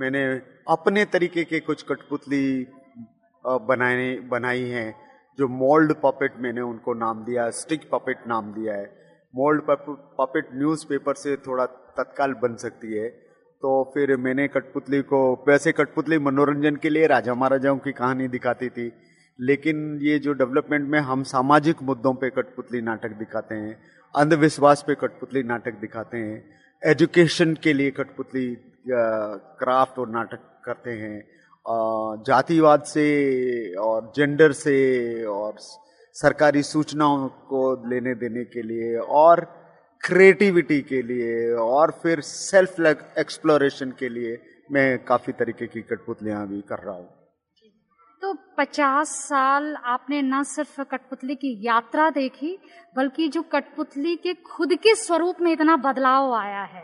मैंने 0.00 0.24
अपने 0.70 1.04
तरीके 1.12 1.44
के 1.44 1.60
कुछ 1.60 1.82
कठपुतली 1.82 2.46
बनाए 3.44 4.14
बनाई 4.30 4.64
हैं, 4.70 4.94
जो 5.38 5.48
मोल्ड 5.48 5.94
पपेट 6.04 6.40
मैंने 6.40 6.60
उनको 6.62 6.94
नाम 7.04 7.24
दिया 7.24 7.50
स्टिक 7.58 7.90
पपेट 7.92 8.26
नाम 8.26 8.54
दिया 8.54 8.74
है। 8.74 8.90
मोल्ड 9.34 9.70
पपेट 9.70 10.54
न्यूज़पेपर 10.54 11.14
से 11.16 11.36
थोड़ा 11.46 11.66
तत्काल 11.98 12.34
बन 12.42 12.56
सकती 12.62 12.98
है। 12.98 13.08
तो 13.62 13.82
फिर 13.94 14.16
मैंने 14.16 14.46
कठपुतली 14.48 15.00
को, 15.02 15.20
वैसे 15.48 15.72
कठपुतली 15.72 16.18
मनोरंजन 16.18 16.76
के 16.76 16.90
लिए 16.90 17.06
राजा 17.06 17.34
महाराजाओं 17.34 17.78
की 17.78 17.92
कहानी 17.92 18.28
दिखाती 18.28 18.68
थी, 18.68 18.92
लेकिन 19.38 19.98
ये 20.02 20.18
जो 20.18 20.32
डेवलपमेंट 20.32 20.88
में 20.88 20.98
हम 21.00 21.22
सामाजिक 21.24 21.82
मुद्दों 21.82 22.12
पे 22.14 22.30
कठपुतली 22.30 22.80
नाटक 22.82 23.16
दिखाते 23.18 23.54
हैं, 23.54 23.76
अंधविश्वास 24.14 24.84
पे 24.86 24.94
कठपुतली 24.94 25.42
नाटक 25.42 25.80
दिखाते 25.80 26.18
हैं 26.18 26.42
एजुकेशन 26.82 27.54
के 27.62 27.72
लिए 27.72 27.90
कठपुतली 27.90 28.46
क्राफ्ट 28.88 29.98
और 29.98 30.08
नाटक 30.10 30.40
करते 30.64 30.90
हैं 30.92 32.22
जातिवाद 32.26 32.82
से 32.84 33.04
और 33.76 34.12
जेंडर 34.16 34.52
से 34.54 34.76
और 35.26 35.54
सरकारी 36.16 36.62
सूचनाओं 36.62 37.28
को 37.48 37.62
लेने 37.90 38.14
देने 38.14 38.44
के 38.44 38.62
लिए 38.62 38.96
और 38.96 39.40
क्रिएटिविटी 40.02 40.80
के 40.80 41.02
लिए 41.02 41.52
और 41.52 41.90
फिर 42.02 42.20
सेल्फ 42.20 42.80
एक्सप्लोरेशन 43.18 43.90
के 43.90 44.08
लिए 44.08 44.36
मैं 44.72 45.04
काफ़ी 45.04 45.32
तरीके 45.32 45.66
की 45.66 45.80
कठपुतलियाँ 45.82 46.46
भी 46.48 46.60
कर 46.60 46.78
रहा 46.78 46.94
हूँ। 46.94 47.08
तो 48.22 48.32
50 48.58 49.08
साल 49.18 49.74
आपने 49.76 50.20
न 50.22 50.42
सिर्फ़ 50.42 50.80
कठपुतली 50.82 51.34
की 51.34 51.52
यात्रा 51.66 52.08
देखी, 52.10 52.56
बल्कि 52.96 53.28
जो 53.28 53.42
कठपुतली 53.42 54.14
के 54.16 54.34
खुद 54.46 54.74
के 54.74 54.94
स्वरूप 54.94 55.40
में 55.40 55.52
इतना 55.52 55.76
बदलाव 55.76 56.32
आया 56.34 56.62
है, 56.64 56.82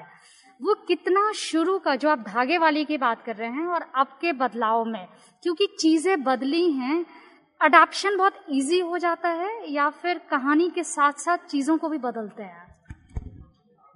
वो 0.61 0.75
कितना 0.89 1.31
शुरू 1.33 1.79
का, 1.79 1.95
जो 1.97 2.09
आप 2.09 2.25
धागे 2.29 2.59
वाली 2.59 2.85
की 2.85 2.99
बात 2.99 3.25
कर 3.25 3.37
रहे 3.37 3.49
हैं 3.49 3.67
और 3.67 3.87
अब 3.95 4.19
के 4.21 4.33
बदलाव 4.33 4.85
में, 4.85 5.07
क्योंकि 5.43 5.67
चीज़ें 5.81 6.23
बदली 6.23 6.71
हैं 6.73 7.05
अडाप्शन 7.61 8.17
बहुत 8.17 8.45
इजी 8.51 8.81
हो 8.81 8.99
जाता 8.99 9.29
है 9.29 9.73
या 9.73 9.89
फिर 9.93 10.21
कहानी 10.31 10.71
के 10.71 10.83
साथ 10.85 11.13
साथ 11.19 11.39
चीज़ों 11.49 11.77
को 11.79 11.89
भी 11.89 11.99
बदलते 11.99 12.43
हैं? 12.43 12.64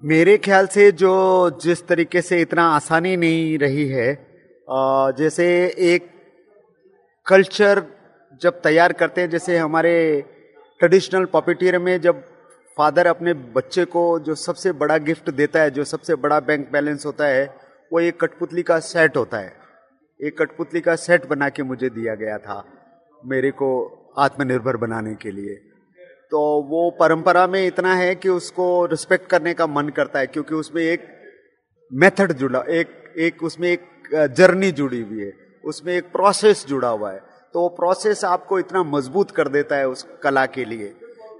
मेरे 0.02 0.36
ख्याल 0.38 0.66
से 0.66 0.90
जो 0.92 1.10
जिस 1.62 1.86
तरीके 1.86 2.20
से 2.22 2.40
इतना 2.40 2.64
आसानी 2.70 3.16
नहीं 3.16 3.58
रही 3.58 3.86
है 3.88 4.12
जैसे 5.18 5.46
एक 5.86 6.08
कल्चर 7.26 7.82
जब 8.42 8.60
तैयार 8.62 8.92
करते 8.92 9.20
हैं, 9.20 9.30
जैसे 9.30 9.56
हमारे 9.58 10.24
ट्रेडिशनल 10.80 11.24
पॉपिटियर 11.24 11.78
में 11.78 12.00
जब 12.00 12.20
फादर 12.76 13.06
अपने 13.06 13.34
बच्चे 13.54 13.84
को 13.84 14.18
जो 14.20 14.34
सबसे 14.34 14.72
बड़ा 14.72 14.98
गिफ्ट 14.98 15.30
देता 15.30 15.62
है, 15.62 15.70
जो 15.70 15.84
सबसे 15.84 16.14
बड़ा 16.16 16.40
बैंक 16.40 16.70
बैलेंस 16.72 17.06
होता 17.06 17.26
है, 17.26 17.44
वो 17.92 18.00
एक 18.00 18.20
कठपुतली 18.20 18.62
का 18.62 18.78
सेट 18.80 19.16
होता 19.16 19.38
है। 19.38 19.52
एक 20.20 20.38
कठपुतली 20.38 20.80
का 20.80 20.96
सेट 20.96 21.26
बना 21.28 21.48
के 21.48 21.62
मुझे 21.62 21.88
दिया 21.90 22.14
गया 22.14 22.38
था 22.38 22.64
मेरे 23.24 23.50
को 23.52 23.70
आत्मनिर्भर 24.18 24.76
बनाने 24.76 25.14
के 25.14 25.30
लिए। 25.30 25.60
तो 26.32 26.40
वो 26.62 26.90
परंपरा 27.00 27.46
में 27.46 27.66
इतना 27.66 27.94
है 27.94 28.14
कि 28.14 28.28
उसको 28.28 28.64
रिस्पेक्ट 28.86 29.26
करने 29.26 29.54
का 29.54 29.66
मन 29.66 29.88
करता 29.88 30.18
है, 30.18 30.26
क्योंकि 30.26 30.54
उसमें 30.54 30.82
एक 30.82 31.06
मेथड 31.90 32.32
जुड़ा, 32.32 32.60
एक 32.60 33.14
एक 33.18 33.42
उसमें 33.42 33.68
एक 33.68 33.84
जर्नी 34.30 34.70
जुड़ी 34.72 35.00
हुई 35.02 35.20
है, 35.20 35.32
उसमें 35.64 35.92
एक 35.94 36.10
प्रोसेस 36.12 36.64
जुड़ा 36.66 36.88
हुआ 36.88 37.10
है। 37.12 37.20
तो 37.54 37.60
वो 37.60 37.68
प्रोसेस 37.70 38.24
आपको 38.24 38.58
इतना 38.58 38.82
मज़बूत 38.84 39.30
कर 39.30 39.48
देता 39.48 39.76
है 39.76 39.88
उस 39.88 40.06
कला 40.22 40.44
के 40.46 40.64
लिए। 40.64 40.94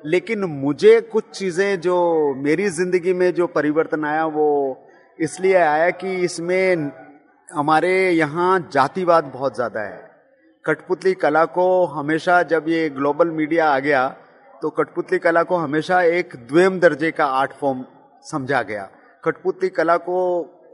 लेकिन 0.07 0.45
मुझे 0.45 1.01
कुछ 1.03 1.25
चीज़ें 1.31 1.81
जो 1.81 1.97
मेरी 2.37 2.69
ज़िंदगी 2.71 3.13
में 3.13 3.33
जो 3.35 3.47
परिवर्तन 3.49 4.05
आया, 4.05 4.25
वो 4.27 4.89
इसलिए 5.19 5.55
आया 5.57 5.91
कि 5.93 6.15
इसमें 6.25 6.91
हमारे 7.49 7.93
यहाँ 8.11 8.69
जातिवाद 8.73 9.31
बहुत 9.35 9.55
ज़्यादा 9.55 9.81
है। 9.81 10.07
कठपुतली 10.65 11.15
कला 11.17 11.45
को 11.49 11.85
हमेशा 11.89 12.43
जब 12.45 12.65
ये 12.69 12.89
ग्लोबल 12.91 13.31
मीडिया 13.33 13.69
आ 13.69 13.79
गया 13.81 14.07
तो 14.63 14.71
कठपुतली 14.71 15.19
कला 15.19 15.43
को 15.43 15.57
हमेशा 15.57 16.01
एक 16.03 16.35
द्वेम 16.49 16.79
दर्जे 16.81 17.11
का 17.11 17.27
आर्ट 17.33 17.53
फॉर्म 17.53 17.85
समझा 18.25 18.63
गया। 18.63 18.89
कठपुतली 19.25 19.69
कला 19.71 19.97
को 19.99 20.19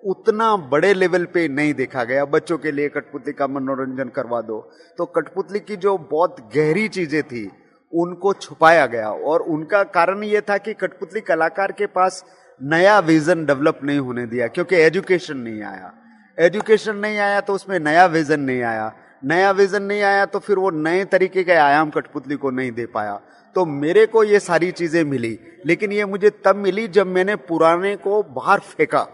उतना 0.04 0.54
बड़े 0.70 0.92
लेवल 0.94 1.24
पे 1.24 1.46
नहीं 1.48 1.74
देखा 1.74 2.04
गया। 2.04 2.24
बच्चों 2.26 2.58
के 2.58 2.72
लिए 2.72 2.88
कठपुतली 2.88 3.32
का 3.32 3.46
मनोरंजन 3.48 4.08
करवा 4.08 4.40
दो। 4.42 4.60
तो 4.98 5.06
कठपुतली 5.06 5.60
की 5.60 5.76
जो 5.76 5.96
बहुत 6.10 6.36
गहरी 6.56 6.86
चीज़ें 6.88 7.22
थी, 7.22 7.44
उनको 7.92 8.32
छुपाया 8.34 8.86
गया 8.86 9.10
और 9.10 9.42
उनका 9.48 9.82
कारण 9.92 10.22
ये 10.24 10.40
था 10.40 10.58
कि 10.58 10.74
कठपुतली 10.74 11.20
कलाकार 11.22 11.72
के 11.72 11.86
पास 11.88 12.24
नया 12.60 12.98
विजन 13.00 13.44
डेवलप 13.46 13.78
नहीं 13.84 13.98
होने 14.00 14.26
दिया, 14.26 14.46
क्योंकि 14.48 14.76
एजुकेशन 14.76 15.36
नहीं 15.38 15.62
आया। 15.64 15.92
एजुकेशन 16.38 16.96
नहीं 16.96 17.18
आया 17.18 17.40
तो 17.40 17.52
उसमें 17.52 17.78
नया 17.80 18.06
विजन 18.08 18.40
नहीं 18.40 18.62
आया। 18.64 18.92
नया 19.24 19.50
विजन 19.52 19.82
नहीं 19.82 20.02
आया 20.02 20.24
तो 20.26 20.38
फिर 20.38 20.58
वो 20.58 20.70
नए 20.72 21.04
तरीके 21.06 21.44
के 21.44 21.52
आयाम 21.52 21.90
कठपुतली 21.90 22.36
को 22.36 22.50
नहीं 22.50 22.72
दे 22.72 22.86
पाया। 22.86 23.20
तो 23.54 23.64
मेरे 23.64 24.06
को 24.06 24.24
ये 24.24 24.40
सारी 24.40 24.70
चीज़ें 24.72 25.02
मिली 25.04 25.38
लेकिन 25.66 25.92
ये 25.92 26.04
मुझे 26.04 26.30
तब 26.44 26.56
मिली 26.56 26.86
जब 26.88 27.06
मैंने 27.06 27.36
पुराने 27.36 27.94
को 27.96 28.22
बाहर 28.22 28.60
फेंका। 28.60 29.06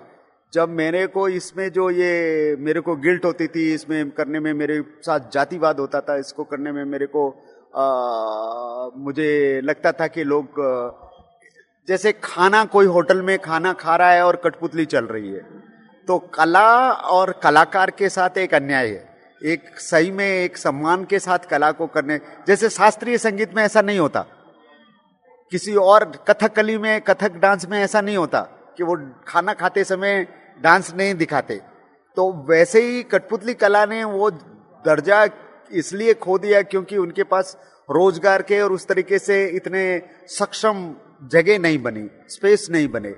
जब 0.52 0.68
मेरे 0.68 1.06
को 1.06 1.28
इसमें 1.28 1.68
जो 1.72 1.90
ये 1.90 2.56
मेरे 2.58 2.80
को 2.80 2.96
गिल्ट 2.96 3.24
होती 3.24 3.46
थी 3.46 3.72
इसमें 3.74 4.10
करने 4.10 4.40
में 4.40 4.52
मेरे 4.54 4.80
साथ 5.02 5.30
जातिवाद 5.32 5.80
होता 5.80 6.00
था 6.00 6.16
इसको 6.16 6.44
करने 6.44 6.72
में 6.72 6.84
मेरे 6.84 7.06
को 7.06 7.28
आ, 7.76 8.88
मुझे 8.96 9.60
लगता 9.64 9.92
था 9.92 10.06
कि 10.06 10.24
लोग 10.24 10.60
जैसे 11.88 12.12
खाना 12.12 12.64
कोई 12.64 12.86
होटल 12.86 13.22
में 13.22 13.38
खाना 13.38 13.72
खा 13.72 13.96
रहा 13.96 14.10
है 14.12 14.24
और 14.26 14.36
कठपुतली 14.36 14.84
चल 14.86 15.04
रही 15.04 15.30
है। 15.30 15.44
तो 16.08 16.18
कला 16.18 16.90
और 16.90 17.32
कलाकार 17.42 17.90
के 17.90 18.08
साथ 18.08 18.38
एक 18.38 18.54
अन्याय 18.54 18.88
है। 18.88 19.09
एक 19.40 19.78
सही 19.80 20.10
में, 20.10 20.26
एक 20.26 20.56
सम्मान 20.56 21.04
के 21.04 21.18
साथ 21.18 21.38
कला 21.50 21.70
को 21.72 21.86
करने, 21.86 22.18
जैसे 22.46 22.68
शास्त्रीय 22.68 23.18
संगीत 23.18 23.54
में 23.56 23.62
ऐसा 23.62 23.82
नहीं 23.82 23.98
होता। 23.98 24.20
किसी 25.52 25.74
और 25.74 26.04
कथकली 26.28 26.76
में, 26.78 27.00
कथक 27.00 27.36
डांस 27.36 27.66
में 27.68 27.78
ऐसा 27.78 28.00
नहीं 28.00 28.16
होता 28.16 28.40
कि 28.76 28.84
वो 28.84 28.96
खाना 29.28 29.52
खाते 29.52 29.84
समय 29.84 30.26
डांस 30.60 30.92
नहीं 30.94 31.14
दिखाते। 31.14 31.60
तो 32.16 32.32
वैसे 32.48 32.82
ही 32.82 33.02
कठपुतली 33.02 33.54
कला 33.54 33.84
ने 33.86 34.02
वो 34.04 34.30
दर्जा 34.84 35.26
इसलिए 35.70 36.14
खो 36.14 36.38
दिया 36.38 36.62
क्योंकि 36.62 36.96
उनके 36.96 37.22
पास 37.22 37.56
रोज़गार 37.88 38.42
के 38.42 38.60
और 38.60 38.72
उस 38.72 38.86
तरीके 38.86 39.18
से 39.18 39.44
इतने 39.46 39.82
सक्षम 40.28 40.94
जगह 41.32 41.58
नहीं 41.58 41.82
बनी 41.82 42.08
स्पेस 42.28 42.66
नहीं 42.70 42.88
बने। 42.88 43.10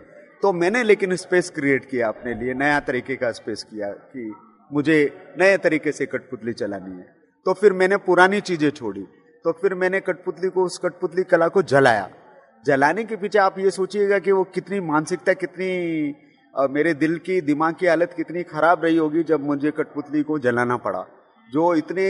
तो 0.42 0.52
मैंने 0.52 0.82
लेकिन 0.82 1.16
स्पेस 1.16 1.50
क्रिएट 1.50 1.84
किया 1.84 2.08
अपने 2.08 2.34
लिए, 2.34 2.54
नया 2.54 2.80
तरीके 2.80 3.16
का 3.16 3.30
स्पेस 3.32 3.62
किया 3.62 3.88
कि 3.88 4.32
मुझे 4.72 4.96
नए 5.40 5.56
तरीके 5.58 5.92
से 5.92 6.06
कठपुतली 6.06 6.52
चलानी 6.54 6.90
है। 6.92 7.06
तो 7.46 7.52
फिर 7.54 7.72
मैंने 7.72 7.96
पुरानी 7.98 8.40
चीज़ें 8.42 8.70
छोड़ी। 8.70 9.02
तो 9.44 9.52
फिर 9.52 9.74
मैंने 9.74 10.00
कठपुतली 10.00 10.48
को 10.48 10.64
उस 10.64 10.78
कठपुतली 10.78 11.22
कला 11.24 11.48
को 11.48 11.62
जलाया। 11.64 12.08
जलाने 12.64 13.04
के 13.04 13.16
पीछे 13.16 13.38
आप 13.40 13.58
ये 13.58 13.70
सोचिएगा 13.70 14.18
कि 14.18 14.32
वो 14.32 14.44
कितनी 14.54 14.80
मानसिकता 14.82 15.32
कितनी 15.34 15.70
मेरे 16.54 16.92
दिल 16.94 17.16
की 17.18 17.40
दिमाग 17.40 17.74
की 17.74 17.86
हालत 17.86 18.12
कितनी 18.16 18.42
खराब 18.44 18.84
रही 18.84 18.96
होगी 18.96 19.22
जब 19.22 19.44
मुझे 19.44 19.70
कठपुतली 19.70 20.22
को 20.22 20.38
जलाना 20.38 20.76
पड़ा। 20.78 21.04
जो 21.48 21.74
इतने 21.74 22.04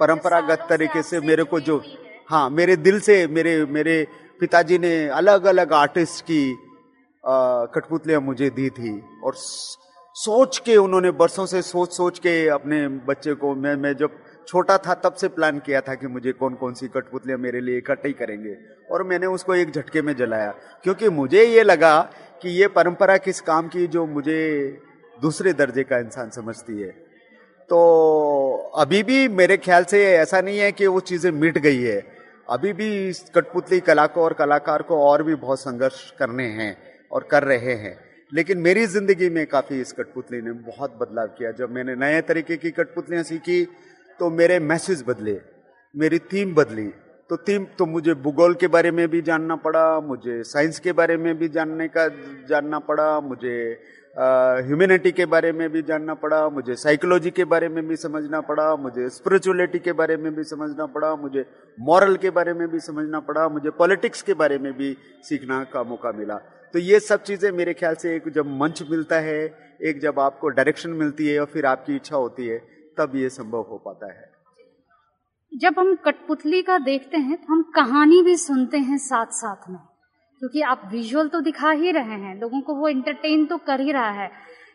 परंपरागत 0.00 0.66
तरीके 0.68 1.02
से 1.02 1.20
मेरे 1.20 1.44
को 1.44 1.60
जो 1.60 1.80
हाँ। 2.28 2.48
मेरे 2.50 2.76
दिल 2.78 3.00
से 3.00 3.26
मेरे 3.28 3.54
मेरे 3.68 4.06
पिताजी 4.40 4.78
ने 4.78 4.92
अलग 5.10 5.44
अलग 5.44 5.72
आर्टिस्ट 5.74 6.24
की 6.24 6.42
कठपुतलियाँ 7.74 8.20
मुझे 8.20 8.50
दी 8.50 8.68
थी। 8.70 8.92
और 9.24 9.34
सोच 10.16 10.58
के 10.58 10.76
उन्होंने 10.76 11.10
बरसों 11.10 11.46
से 11.46 11.62
सोच 11.62 11.92
सोच 11.92 12.18
के 12.18 12.48
अपने 12.48 12.88
बच्चे 12.88 13.34
को, 13.34 13.54
मैं 13.54 13.74
मैं 13.76 13.96
जब 13.96 14.10
छोटा 14.48 14.76
था 14.78 14.94
तब 14.94 15.14
से 15.14 15.28
प्लान 15.28 15.58
किया 15.58 15.80
था 15.80 15.94
कि 15.94 16.06
मुझे 16.06 16.32
कौन 16.32 16.54
कौन 16.54 16.74
सी 16.74 16.88
कठपुतलियाँ 16.88 17.38
मेरे 17.38 17.60
लिए 17.60 17.78
इकट्ठी 17.78 18.12
करेंगे 18.12 18.56
और 18.90 19.02
मैंने 19.02 19.26
उसको 19.26 19.54
एक 19.54 19.70
झटके 19.70 20.02
में 20.02 20.14
जलाया। 20.16 20.50
क्योंकि 20.84 21.08
मुझे 21.08 21.44
ये 21.44 21.62
लगा 21.62 22.00
कि 22.42 22.48
ये 22.50 22.68
परंपरा 22.68 23.16
किस 23.16 23.40
काम 23.40 23.68
की 23.68 23.86
जो 23.86 24.06
मुझे 24.06 24.38
दूसरे 25.22 25.52
दर्जे 25.52 25.82
का 25.82 25.98
इंसान 25.98 26.30
समझती 26.30 26.80
है। 26.80 26.90
तो 27.70 28.72
अभी 28.76 29.02
भी 29.02 29.28
मेरे 29.28 29.56
ख्याल 29.56 29.84
से 29.84 30.04
ऐसा 30.16 30.40
नहीं 30.40 30.58
है 30.58 30.72
कि 30.72 30.86
वो 30.86 31.00
चीज़ें 31.00 31.30
मिट 31.30 31.58
गई 31.58 31.82
है। 31.82 32.00
अभी 32.50 32.72
भी 32.72 33.08
इस 33.08 33.24
कठपुतली 33.34 33.80
कला 33.80 34.06
को 34.06 34.22
और 34.22 34.32
कलाकार 34.32 34.82
को 34.82 35.02
और 35.02 35.22
भी 35.22 35.34
बहुत 35.34 35.60
संघर्ष 35.60 36.10
करने 36.10 36.44
हैं 36.44 36.76
और 37.12 37.28
कर 37.30 37.42
रहे 37.42 37.74
हैं। 37.74 38.11
लेकिन 38.32 38.58
मेरी 38.58 38.86
ज़िंदगी 38.86 39.28
में 39.30 39.46
काफ़ी 39.46 39.80
इस 39.80 39.92
कठपुतली 39.92 40.40
ने 40.42 40.52
बहुत 40.64 40.96
बदलाव 41.00 41.26
किया। 41.38 41.50
जब 41.52 41.70
मैंने 41.70 41.94
नए 41.96 42.20
तरीके 42.22 42.56
की 42.56 42.70
कठपुतलियाँ 42.70 43.22
सीखी 43.24 43.64
तो 44.20 44.30
मेरे 44.30 44.58
मैसेज 44.60 45.04
बदले, 45.08 45.38
मेरी 45.94 46.18
थीम 46.32 46.54
बदली। 46.54 46.86
तो 47.30 47.36
थीम 47.38 47.64
तो 47.78 47.86
मुझे 47.86 48.14
भूगोल 48.16 48.54
के 48.54 48.66
बारे 48.68 48.90
में 48.90 49.08
भी 49.08 49.20
जानना 49.22 49.56
पड़ा, 49.56 50.00
मुझे 50.00 50.42
साइंस 50.44 50.78
के 50.80 50.92
बारे 50.92 51.16
में 51.16 51.38
भी 51.38 51.48
जानने 51.48 51.88
का, 51.88 52.06
जानना 52.48 52.78
पड़ा, 52.80 53.20
मुझे 53.20 53.56
ह्यूमैनिटी 54.16 55.10
के 55.12 55.26
बारे 55.26 55.52
में 55.52 55.68
भी 55.72 55.82
जानना 55.82 56.14
पड़ा, 56.14 56.48
मुझे 56.48 56.74
साइकोलॉजी 56.76 57.30
के 57.30 57.44
बारे 57.44 57.68
में 57.68 57.86
भी 57.88 57.96
समझना 57.96 58.40
पड़ा, 58.40 58.74
मुझे 58.76 59.08
स्पिरिचुअलिटी 59.08 59.78
के 59.78 59.92
बारे 59.92 60.16
में 60.16 60.34
भी 60.34 60.44
समझना 60.44 60.86
पड़ा, 60.86 61.14
मुझे 61.16 61.44
मॉरल 61.78 62.16
के 62.16 62.30
बारे 62.30 62.52
में 62.54 62.66
भी 62.68 62.80
समझना 62.80 63.20
पड़ा, 63.20 63.48
मुझे 63.48 63.70
पॉलिटिक्स 63.70 64.22
के 64.22 64.34
बारे 64.34 64.58
में 64.58 64.72
भी 64.72 64.96
सीखना 65.24 65.62
का 65.64 65.82
मौका 65.82 66.12
मिला। 66.12 66.40
तो 66.74 66.78
ये 66.78 66.98
सब 67.00 67.22
चीज़ें 67.22 67.50
मेरे 67.52 67.72
ख्याल 67.74 67.94
से 67.94 68.14
एक 68.16 68.28
जब 68.28 68.46
मंच 68.60 68.82
मिलता 68.90 69.16
है, 69.16 69.40
एक 69.82 70.00
जब 70.00 70.18
आपको 70.20 70.48
डायरेक्शन 70.48 70.90
मिलती 70.90 71.26
है 71.26 71.38
और 71.40 71.46
फिर 71.46 71.66
आपकी 71.66 71.96
इच्छा 71.96 72.16
होती 72.16 72.46
है, 72.46 72.58
तब 72.98 73.16
ये 73.16 73.28
संभव 73.28 73.66
हो 73.70 73.78
पाता 73.78 74.12
है। 74.12 74.30
जब 75.52 75.74
हम 75.78 75.94
कठपुतली 75.94 76.62
का 76.62 76.78
देखते 76.78 77.16
हैं 77.16 77.36
तो 77.36 77.52
हम 77.52 77.62
कहानी 77.74 78.22
भी 78.22 78.36
सुनते 78.36 78.78
हैं 78.78 78.98
साथ 78.98 79.32
साथ 79.32 79.68
में। 79.70 79.78
क्योंकि 80.42 80.60
आप 80.62 80.88
विजुअल 80.92 81.28
तो 81.28 81.40
दिखा 81.40 81.70
ही 81.70 81.90
रहे 81.90 82.18
हैं, 82.18 82.40
लोगों 82.40 82.60
को 82.60 82.74
वो 82.74 82.88
एंटरटेन 82.88 83.44
तो 83.46 83.56
कर 83.58 83.80
ही 83.80 83.92
रहा 83.92 84.10
है। 84.12 84.30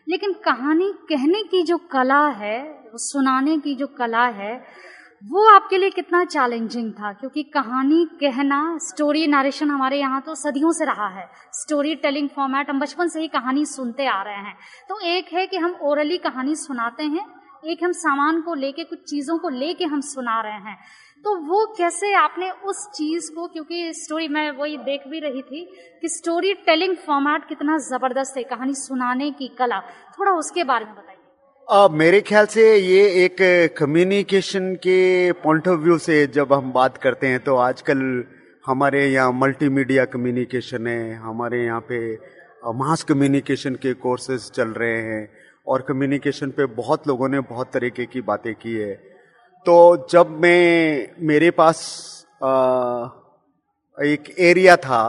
लेकिन 0.08 0.32
कहानी 0.44 0.92
कहने 1.08 1.42
की 1.42 1.62
जो 1.62 1.78
कला 1.92 2.26
है 2.34 2.58
सुनाने 2.94 3.58
की 3.58 3.74
जो 3.74 3.86
कला 3.86 4.26
है 4.26 4.56
वो 5.22 5.44
आपके 5.48 5.78
लिए 5.78 5.90
कितना 5.90 6.24
चैलेंजिंग 6.24 6.92
था, 6.92 7.12
क्योंकि 7.12 7.42
कहानी, 7.42 8.04
कहना 8.20 8.78
स्टोरी 8.78 9.26
नरेशन 9.26 9.70
हमारे 9.70 9.98
यहाँ 9.98 10.20
तो 10.20 10.34
सदियों 10.34 10.70
से 10.72 10.84
रहा 10.84 11.08
है। 11.08 11.26
स्टोरी 11.52 11.94
टेलिंग 11.94 12.28
फॉर्मेट 12.28 12.70
हम 12.70 12.80
बचपन 12.80 13.08
से 13.08 13.20
ही 13.20 13.28
कहानी 13.28 13.64
सुनते 13.64 14.06
आ 14.06 14.22
रहे 14.22 14.34
हैं। 14.34 14.54
तो 14.88 15.00
एक 15.00 15.32
है 15.32 15.46
कि 15.46 15.56
हम 15.56 15.74
ओरली 15.82 16.18
कहानी 16.18 16.54
सुनाते 16.54 17.04
हैं, 17.04 17.24
एक 17.64 17.84
हम 17.84 17.92
सामान 17.92 18.40
को 18.40 18.54
लेके, 18.54 18.84
कुछ 18.84 18.98
चीज़ों 18.98 19.38
को 19.38 19.48
लेके 19.48 19.84
हम 19.84 20.00
सुना 20.00 20.40
रहे 20.40 20.60
हैं। 20.60 20.76
तो 21.24 21.36
वो 21.36 21.64
कैसे 21.78 22.14
आपने 22.14 22.50
उस 22.50 22.86
चीज़ 22.94 23.30
को, 23.34 23.46
क्योंकि 23.46 23.92
स्टोरी 23.94 24.28
मैं 24.28 24.50
वही 24.50 24.76
देख 24.78 25.08
भी 25.08 25.20
रही 25.20 25.42
थी 25.42 25.64
कि 26.02 26.08
स्टोरी 26.08 26.54
टेलिंग 26.66 26.96
फॉर्मेट 26.96 27.48
कितना 27.48 27.78
ज़बरदस्त 27.78 28.36
है, 28.36 28.44
कहानी 28.44 28.74
सुनाने 28.74 29.30
की 29.30 29.48
कला। 29.48 29.80
थोड़ा 30.18 30.32
उसके 30.32 30.64
बारे 30.64 30.84
में 30.84 30.94
बताइए। 30.94 31.17
आ, 31.68 31.88
मेरे 31.88 32.20
ख्याल 32.20 32.46
से 32.46 32.62
ये 32.76 33.00
एक 33.24 33.36
कम्युनिकेशन 33.78 34.74
के 34.74 35.32
पॉइंट 35.32 35.66
ऑफ़ 35.68 35.80
व्यू 35.80 35.96
से 35.98 36.26
जब 36.26 36.52
हम 36.52 36.70
बात 36.72 36.96
करते 36.96 37.26
हैं 37.26 37.40
तो 37.44 37.56
आजकल 37.56 37.98
हमारे 38.66 39.04
यहाँ 39.06 39.32
मल्टीमीडिया 39.32 40.04
कम्युनिकेशन 40.04 40.86
है 40.86 41.14
हमारे 41.16 41.62
यहाँ 41.64 41.80
पे 41.88 41.98
मास 42.76 43.02
कम्युनिकेशन 43.02 43.74
के 43.74 43.92
कोर्सेज 43.96 44.50
चल 44.50 44.68
रहे 44.68 45.02
हैं 45.02 45.28
और 45.66 45.84
कम्युनिकेशन 45.88 46.50
पे 46.50 46.66
बहुत 46.78 47.08
लोगों 47.08 47.28
ने 47.28 47.40
बहुत 47.50 47.70
तरीके 47.72 48.06
की 48.06 48.20
बातें 48.22 48.54
की 48.54 48.74
है। 48.74 48.94
तो 49.66 50.06
जब 50.10 50.30
मैं 50.42 51.08
मेरे 51.26 51.50
पास 51.50 51.84
आ, 52.44 53.08
एक 53.98 54.34
एरिया 54.38 54.76
था 54.78 55.02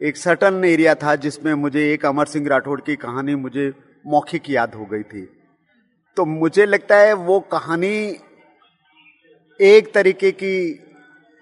एक 0.00 0.16
सटन 0.16 0.64
एरिया 0.64 0.94
था 0.96 1.16
जिसमें 1.16 1.54
मुझे 1.54 1.92
एक 1.92 2.06
अमर 2.06 2.26
सिंह 2.26 2.48
राठौड़ 2.48 2.80
की 2.80 2.96
कहानी 2.98 3.34
मुझे 3.36 3.72
मौखिक 4.06 4.50
याद 4.50 4.74
हो 4.74 4.84
गई 4.84 5.02
थी। 5.04 5.28
तो 6.16 6.24
मुझे 6.24 6.66
लगता 6.66 6.96
है 6.96 7.12
वो 7.12 7.38
कहानी 7.52 8.16
एक 9.60 9.92
तरीके 9.94 10.30
की, 10.32 10.56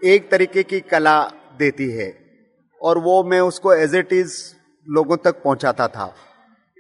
एक 0.03 0.31
तरीके 0.31 0.63
की 0.63 0.81
कला 0.81 1.23
देती 1.59 1.91
है। 1.91 2.13
और 2.81 2.99
वो 2.99 3.23
मैं 3.25 3.41
उसको 3.41 3.73
एज 3.75 3.95
इट 3.95 4.13
इज़ 4.13 4.37
लोगों 4.87 5.17
तक 5.17 5.43
पहुंचाता 5.43 5.87
था। 5.89 6.15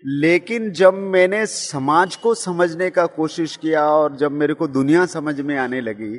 लेकिन 0.04 0.70
जब 0.70 0.94
मैंने 0.94 1.44
समाज 1.46 2.16
को 2.16 2.34
समझने 2.34 2.88
का 2.90 3.06
कोशिश 3.06 3.56
किया 3.56 3.84
और 3.86 4.16
जब 4.16 4.32
मेरे 4.32 4.54
को 4.54 4.66
दुनिया 4.68 5.06
समझ 5.06 5.40
में 5.40 5.56
आने 5.58 5.80
लगी 5.80 6.18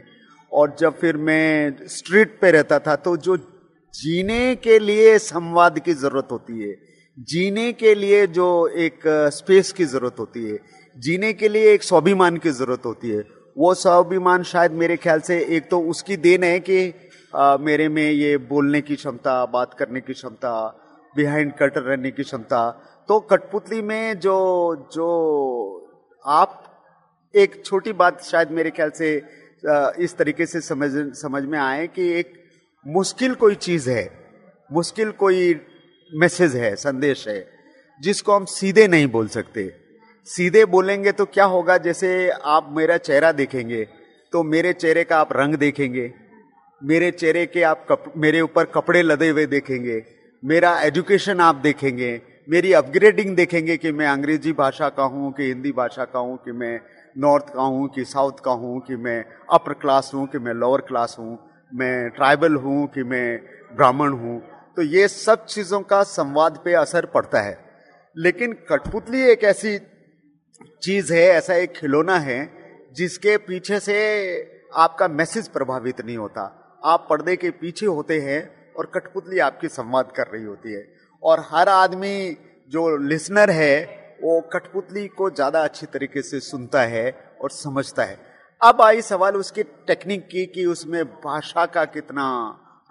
और 0.51 0.75
जब 0.79 0.97
फिर 0.99 1.17
मैं 1.17 1.75
स्ट्रीट 1.87 2.39
पे 2.41 2.51
रहता 2.51 2.79
था 2.79 2.95
तो 2.95 3.15
जो 3.17 3.37
जीने 3.93 4.55
के 4.55 4.79
लिए 4.79 5.17
संवाद 5.19 5.79
की 5.79 5.93
ज़रूरत 5.93 6.27
होती 6.31 6.61
है, 6.61 6.73
जीने 7.17 7.71
के 7.73 7.93
लिए 7.95 8.25
जो 8.27 8.47
एक 8.67 9.07
स्पेस 9.33 9.71
की 9.71 9.85
ज़रूरत 9.85 10.15
होती 10.19 10.43
है 10.45 10.57
जीने 10.95 11.31
के 11.33 11.47
लिए 11.49 11.73
एक 11.73 11.83
स्वाभिमान 11.83 12.37
की 12.37 12.49
ज़रूरत 12.49 12.85
होती 12.85 13.09
है। 13.09 13.23
वो 13.57 13.73
स्वाभिमान 13.73 14.43
शायद 14.43 14.71
मेरे 14.71 14.95
ख्याल 14.97 15.19
से 15.19 15.39
एक 15.57 15.69
तो 15.69 15.79
उसकी 15.89 16.17
देन 16.17 16.43
है 16.43 16.59
कि 16.59 16.93
आ, 17.33 17.57
मेरे 17.57 17.87
में 17.89 18.11
ये 18.11 18.37
बोलने 18.37 18.81
की 18.81 18.95
क्षमता 18.95 19.45
बात 19.45 19.73
करने 19.73 20.01
की 20.01 20.13
क्षमता 20.13 20.53
बिहाइंड 21.15 21.51
कट 21.53 21.77
रहने 21.77 22.11
की 22.11 22.23
क्षमता। 22.23 22.69
तो 23.09 23.19
कठपुतली 23.19 23.81
में 23.81 24.19
जो 24.19 24.37
जो 24.93 25.07
आप 26.25 26.61
एक 27.33 27.61
छोटी 27.65 27.93
बात 27.93 28.23
शायद 28.23 28.51
मेरे 28.51 28.71
ख्याल 28.71 28.89
से 28.89 29.17
आ, 29.69 29.91
इस 29.99 30.17
तरीके 30.17 30.45
से 30.45 30.61
समझ 30.61 30.91
समझ 31.17 31.43
में 31.43 31.59
आए 31.59 31.87
कि 31.87 32.11
एक 32.19 32.33
मुश्किल 32.85 33.33
कोई 33.35 33.55
चीज़ 33.55 33.89
है 33.89 34.09
मुश्किल 34.69 35.11
कोई 35.11 35.55
मैसेज 36.11 36.55
है 36.55 36.75
संदेश 36.75 37.27
है 37.27 37.39
जिसको 38.01 38.35
हम 38.35 38.45
सीधे 38.45 38.87
नहीं 38.87 39.07
बोल 39.07 39.27
सकते। 39.27 39.84
सीधे 40.27 40.63
बोलेंगे 40.65 41.11
तो 41.11 41.25
क्या 41.25 41.45
होगा? 41.45 41.77
जैसे 41.77 42.29
आप 42.29 42.69
मेरा 42.71 42.97
चेहरा 42.97 43.31
देखेंगे 43.31 43.83
तो 44.33 44.43
मेरे 44.43 44.71
चेहरे 44.73 45.03
का 45.03 45.17
आप 45.17 45.33
रंग 45.33 45.55
देखेंगे 45.55 46.13
मेरे 46.81 47.11
चेहरे 47.11 47.45
के 47.45 47.61
आप 47.63 47.85
कप, 47.89 48.13
मेरे 48.17 48.41
ऊपर 48.41 48.65
कपड़े 48.65 49.01
लदे 49.03 49.29
हुए 49.29 49.45
देखेंगे 49.45 50.01
मेरा 50.43 50.79
एजुकेशन 50.81 51.39
आप 51.39 51.55
देखेंगे 51.55 52.09
मेरी 52.49 52.73
अपग्रेडिंग 52.73 53.35
देखेंगे 53.35 53.77
कि 53.77 53.91
मैं 53.91 54.07
अंग्रेज़ी 54.07 54.53
भाषा 54.53 54.89
का 54.89 55.03
हूँ 55.03 55.31
कि 55.33 55.43
हिंदी 55.43 55.71
भाषा 55.71 56.05
का 56.05 56.19
हूँ 56.19 56.37
कि 56.37 56.51
मैं 56.51 56.79
नॉर्थ 57.17 57.53
का 57.53 57.63
हूँ 57.63 57.87
कि 57.87 58.05
साउथ 58.05 58.43
का 58.45 58.51
हूँ 58.53 58.79
कि 58.81 58.95
मैं 58.95 59.23
अपर 59.53 59.73
क्लास 59.73 60.11
हूँ 60.13 60.27
कि 60.27 60.39
मैं 60.39 60.53
लोअर 60.53 60.81
क्लास 60.81 61.15
हूँ 61.19 61.37
मैं 61.71 62.09
ट्राइबल 62.09 62.55
हूँ 62.55 62.85
कि 62.87 63.03
मैं 63.03 63.39
ब्राह्मण 63.75 64.13
हूँ। 64.13 64.39
तो 64.77 64.81
ये 64.81 65.07
सब 65.07 65.45
चीज़ों 65.45 65.81
का 65.81 66.03
संवाद 66.03 66.59
पे 66.65 66.73
असर 66.75 67.05
पड़ता 67.05 67.41
है। 67.41 67.57
लेकिन 68.15 68.53
कठपुतली 68.69 69.21
एक 69.21 69.43
ऐसी 69.43 69.77
चीज़ 70.61 71.13
है, 71.13 71.21
ऐसा 71.21 71.53
एक 71.53 71.73
खिलौना 71.73 72.17
है, 72.19 72.49
जिसके 72.93 73.37
पीछे 73.37 73.79
से 73.79 74.69
आपका 74.73 75.07
मैसेज 75.07 75.47
प्रभावित 75.47 76.01
नहीं 76.01 76.17
होता। 76.17 76.79
आप 76.83 77.07
पर्दे 77.09 77.35
के 77.35 77.49
पीछे 77.49 77.85
होते 77.85 78.19
हैं 78.21 78.73
और 78.73 78.85
कठपुतली 78.85 79.39
आपकी 79.39 79.67
संवाद 79.67 80.11
कर 80.15 80.27
रही 80.27 80.43
होती 80.43 80.73
है। 80.73 80.87
और 81.23 81.39
हर 81.39 81.69
आदमी 81.69 82.37
जो 82.71 82.97
लिसनर 82.97 83.49
है, 83.49 83.83
वो 84.23 84.41
कठपुतली 84.41 85.07
को 85.07 85.29
ज़्यादा 85.29 85.63
अच्छी 85.63 85.85
तरीके 85.85 86.21
से 86.21 86.39
सुनता 86.39 86.81
है 86.81 87.35
और 87.41 87.51
समझता 87.51 88.03
है। 88.03 88.17
अब 88.61 88.81
आई 88.81 89.01
सवाल 89.01 89.35
उसकी 89.35 89.63
टेक्निक 89.63 90.27
की 90.27 90.45
कि 90.45 90.65
उसमें 90.65 91.03
भाषा 91.05 91.65
का 91.65 91.85
कितना 91.85 92.27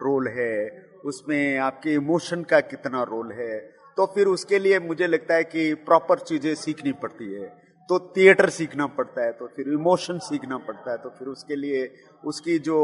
रोल 0.02 0.28
है, 0.28 0.84
उसमें 1.04 1.58
आपके 1.58 1.94
इमोशन 1.94 2.42
का 2.42 2.60
कितना 2.60 3.02
रोल 3.02 3.32
है 3.32 3.73
तो 3.96 4.06
फिर 4.14 4.26
उसके 4.26 4.58
लिए 4.58 4.78
मुझे 4.80 5.06
लगता 5.06 5.34
है 5.34 5.44
कि 5.44 5.72
प्रॉपर 5.86 6.18
चीज़ें 6.20 6.54
सीखनी 6.56 6.92
पड़ती 7.02 7.32
है। 7.32 7.46
तो 7.88 7.98
थिएटर 8.16 8.48
सीखना 8.50 8.86
पड़ता 8.96 9.24
है 9.24 9.32
तो 9.32 9.46
फिर 9.46 9.68
इमोशन 9.72 10.18
सीखना 10.20 10.58
पड़ता 10.60 10.90
है 10.90 10.96
तो 10.98 11.08
फिर 11.10 11.28
उसके 11.28 11.56
लिए 11.56 11.90
उसकी 12.24 12.58
जो 12.60 12.80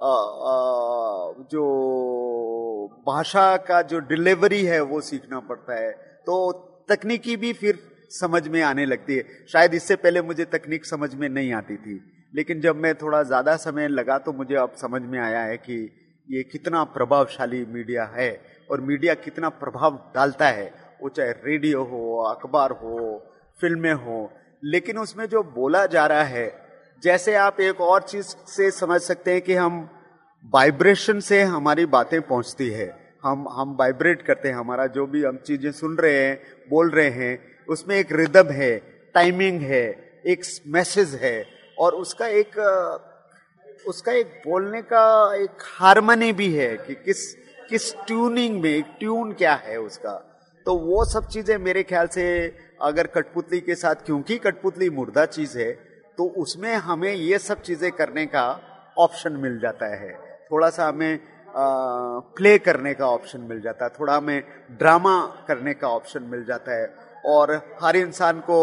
आ, 0.00 0.08
आ, 0.08 1.32
जो 1.50 1.62
भाषा 3.06 3.56
का 3.58 3.80
जो 3.82 3.98
डिलीवरी 4.08 4.62
है 4.64 4.80
वो 4.82 5.00
सीखना 5.00 5.40
पड़ता 5.40 5.74
है। 5.74 5.90
तो 6.26 6.34
तकनीकी 6.88 7.36
भी 7.36 7.52
फिर 7.52 7.78
समझ 8.10 8.46
में 8.48 8.60
आने 8.62 8.84
लगती 8.86 9.14
है। 9.14 9.24
शायद 9.52 9.74
इससे 9.74 9.96
पहले 9.96 10.22
मुझे 10.22 10.44
तकनीक 10.46 10.84
समझ 10.86 11.14
में 11.14 11.28
नहीं 11.28 11.52
आती 11.52 11.76
थी 11.76 12.00
लेकिन 12.34 12.60
जब 12.60 12.76
मैं 12.76 12.94
थोड़ा 12.94 13.22
ज़्यादा 13.22 13.56
समय 13.58 13.88
लगा 13.88 14.18
तो 14.18 14.32
मुझे 14.32 14.54
अब 14.56 14.74
समझ 14.76 15.00
में 15.02 15.18
आया 15.20 15.40
है 15.42 15.56
कि 15.58 15.78
ये 16.28 16.42
कितना 16.42 16.84
प्रभावशाली 16.92 17.64
मीडिया 17.66 18.04
है। 18.14 18.30
और 18.70 18.80
मीडिया 18.80 19.14
कितना 19.14 19.48
प्रभाव 19.48 20.12
डालता 20.14 20.48
है, 20.48 20.74
वो 21.02 21.08
चाहे 21.08 21.32
रेडियो 21.32 21.82
हो, 21.84 22.22
अखबार 22.22 22.70
हो, 22.70 23.22
फ़िल्में 23.60 23.92
हो, 23.92 24.32
लेकिन 24.64 24.98
उसमें 24.98 25.26
जो 25.26 25.42
बोला 25.42 25.86
जा 25.86 26.06
रहा 26.06 26.22
है, 26.22 26.66
जैसे 27.02 27.34
आप 27.34 27.60
एक 27.60 27.80
और 27.80 28.02
चीज़ 28.02 28.26
से 28.26 28.70
समझ 28.70 29.00
सकते 29.00 29.32
हैं 29.32 29.40
कि 29.40 29.54
हम 29.54 29.90
वाइब्रेशन 30.44 31.20
से 31.20 31.42
हमारी 31.42 31.86
बातें 31.86 32.22
पहुँचती 32.22 32.68
है। 32.70 33.06
हम 33.22 33.48
हम 33.48 33.76
वाइब्रेट 33.76 34.22
करते 34.22 34.48
हैं, 34.48 34.54
हमारा 34.54 34.86
जो 34.86 35.06
भी 35.06 35.24
हम 35.24 35.36
चीज़ें 35.36 35.72
सुन 35.72 35.96
रहे 35.96 36.24
हैं, 36.24 36.42
बोल 36.70 36.90
रहे 36.90 37.08
हैं, 37.08 37.38
उसमें 37.68 37.96
एक 37.96 38.12
रिदम 38.12 38.48
है, 38.48 38.76
टाइमिंग 39.14 39.60
है, 39.60 39.84
एक 40.26 40.44
मैसेज 40.66 41.14
है, 41.14 41.46
और 41.78 41.92
उसका 41.92 42.26
एक 42.26 42.58
उसका 43.88 44.12
एक 44.12 44.42
बोलने 44.46 44.82
का 44.82 45.34
एक 45.34 45.50
हारमोनी 45.62 46.32
भी 46.32 46.52
है 46.52 46.76
कि 46.76 46.94
किस 46.94 47.45
किस 47.70 47.94
ट्यूनिंग 47.96 48.60
में 48.62 48.82
ट्यून 48.98 49.32
क्या 49.32 49.54
है 49.54 49.76
उसका? 49.76 50.12
तो 50.66 50.74
वो 50.76 51.04
सब 51.04 51.26
चीज़ें 51.28 51.56
मेरे 51.58 51.82
ख्याल 51.82 52.06
से 52.06 52.26
अगर 52.82 53.06
कठपुतली 53.06 53.60
के 53.60 53.74
साथ 53.74 53.94
क्योंकि 54.06 54.38
कठपुतली 54.38 54.90
मुर्दा 54.90 55.24
चीज़ 55.26 55.58
है 55.58 55.70
तो 56.18 56.24
उसमें 56.38 56.74
हमें 56.74 57.12
ये 57.12 57.38
सब 57.38 57.62
चीज़ें 57.62 57.90
करने 57.92 58.26
का 58.26 58.44
ऑप्शन 58.98 59.32
मिल 59.32 59.58
जाता 59.58 59.86
है। 59.94 60.12
थोड़ा 60.52 60.70
सा 60.70 60.86
हमें 60.88 61.18
प्ले 62.36 62.56
करने 62.58 62.94
का 62.94 63.06
ऑप्शन 63.08 63.40
मिल 63.40 63.60
जाता 63.60 63.84
है 63.84 63.90
थोड़ा 63.90 64.16
हमें 64.16 64.42
ड्रामा 64.72 65.44
करने 65.48 65.74
का 65.74 65.88
ऑप्शन 65.88 66.22
मिल 66.22 66.44
जाता 66.44 66.80
है 66.80 66.86
और 67.26 67.54
हर 67.82 67.96
इंसान 67.96 68.40
को 68.40 68.58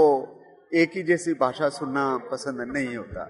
एक 0.72 0.92
ही 0.96 1.04
जैसी 1.04 1.34
भाषा 1.34 1.70
सुनना 1.70 2.06
पसंद 2.32 2.62
नहीं 2.72 2.96
होता। 2.98 3.24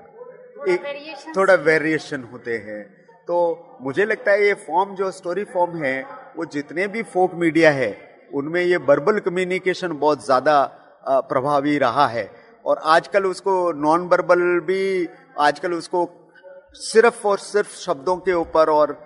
एक 0.69 1.15
थोड़ा 1.37 1.53
वेरिएशन 1.53 2.23
होते 2.23 2.57
हैं। 2.57 3.02
तो 3.27 3.77
मुझे 3.81 4.05
लगता 4.05 4.31
है 4.31 4.45
ये 4.47 4.53
फॉर्म 4.61 4.95
जो 4.95 5.09
स्टोरी 5.11 5.43
फॉर्म 5.45 5.83
है, 5.83 6.01
वो 6.37 6.45
जितने 6.45 6.87
भी 6.87 7.03
फोक 7.03 7.33
मीडिया 7.35 7.71
है, 7.71 7.95
उनमें 8.33 8.61
ये 8.61 8.77
बर्बल 8.79 9.19
कम्युनिकेशन 9.19 9.93
बहुत 9.99 10.25
ज़्यादा 10.25 10.63
प्रभावी 11.29 11.77
रहा 11.77 12.07
है। 12.07 12.29
और 12.65 12.79
आजकल 12.85 13.25
उसको 13.25 13.71
नॉन 13.73 14.07
बर्बल 14.07 14.41
भी, 14.59 15.07
आजकल 15.39 15.73
उसको 15.73 16.09
सिर्फ़ 16.81 17.27
और 17.27 17.37
सिर्फ़ 17.39 17.75
शब्दों 17.77 18.17
के 18.17 18.33
ऊपर 18.33 18.69
और 18.69 18.97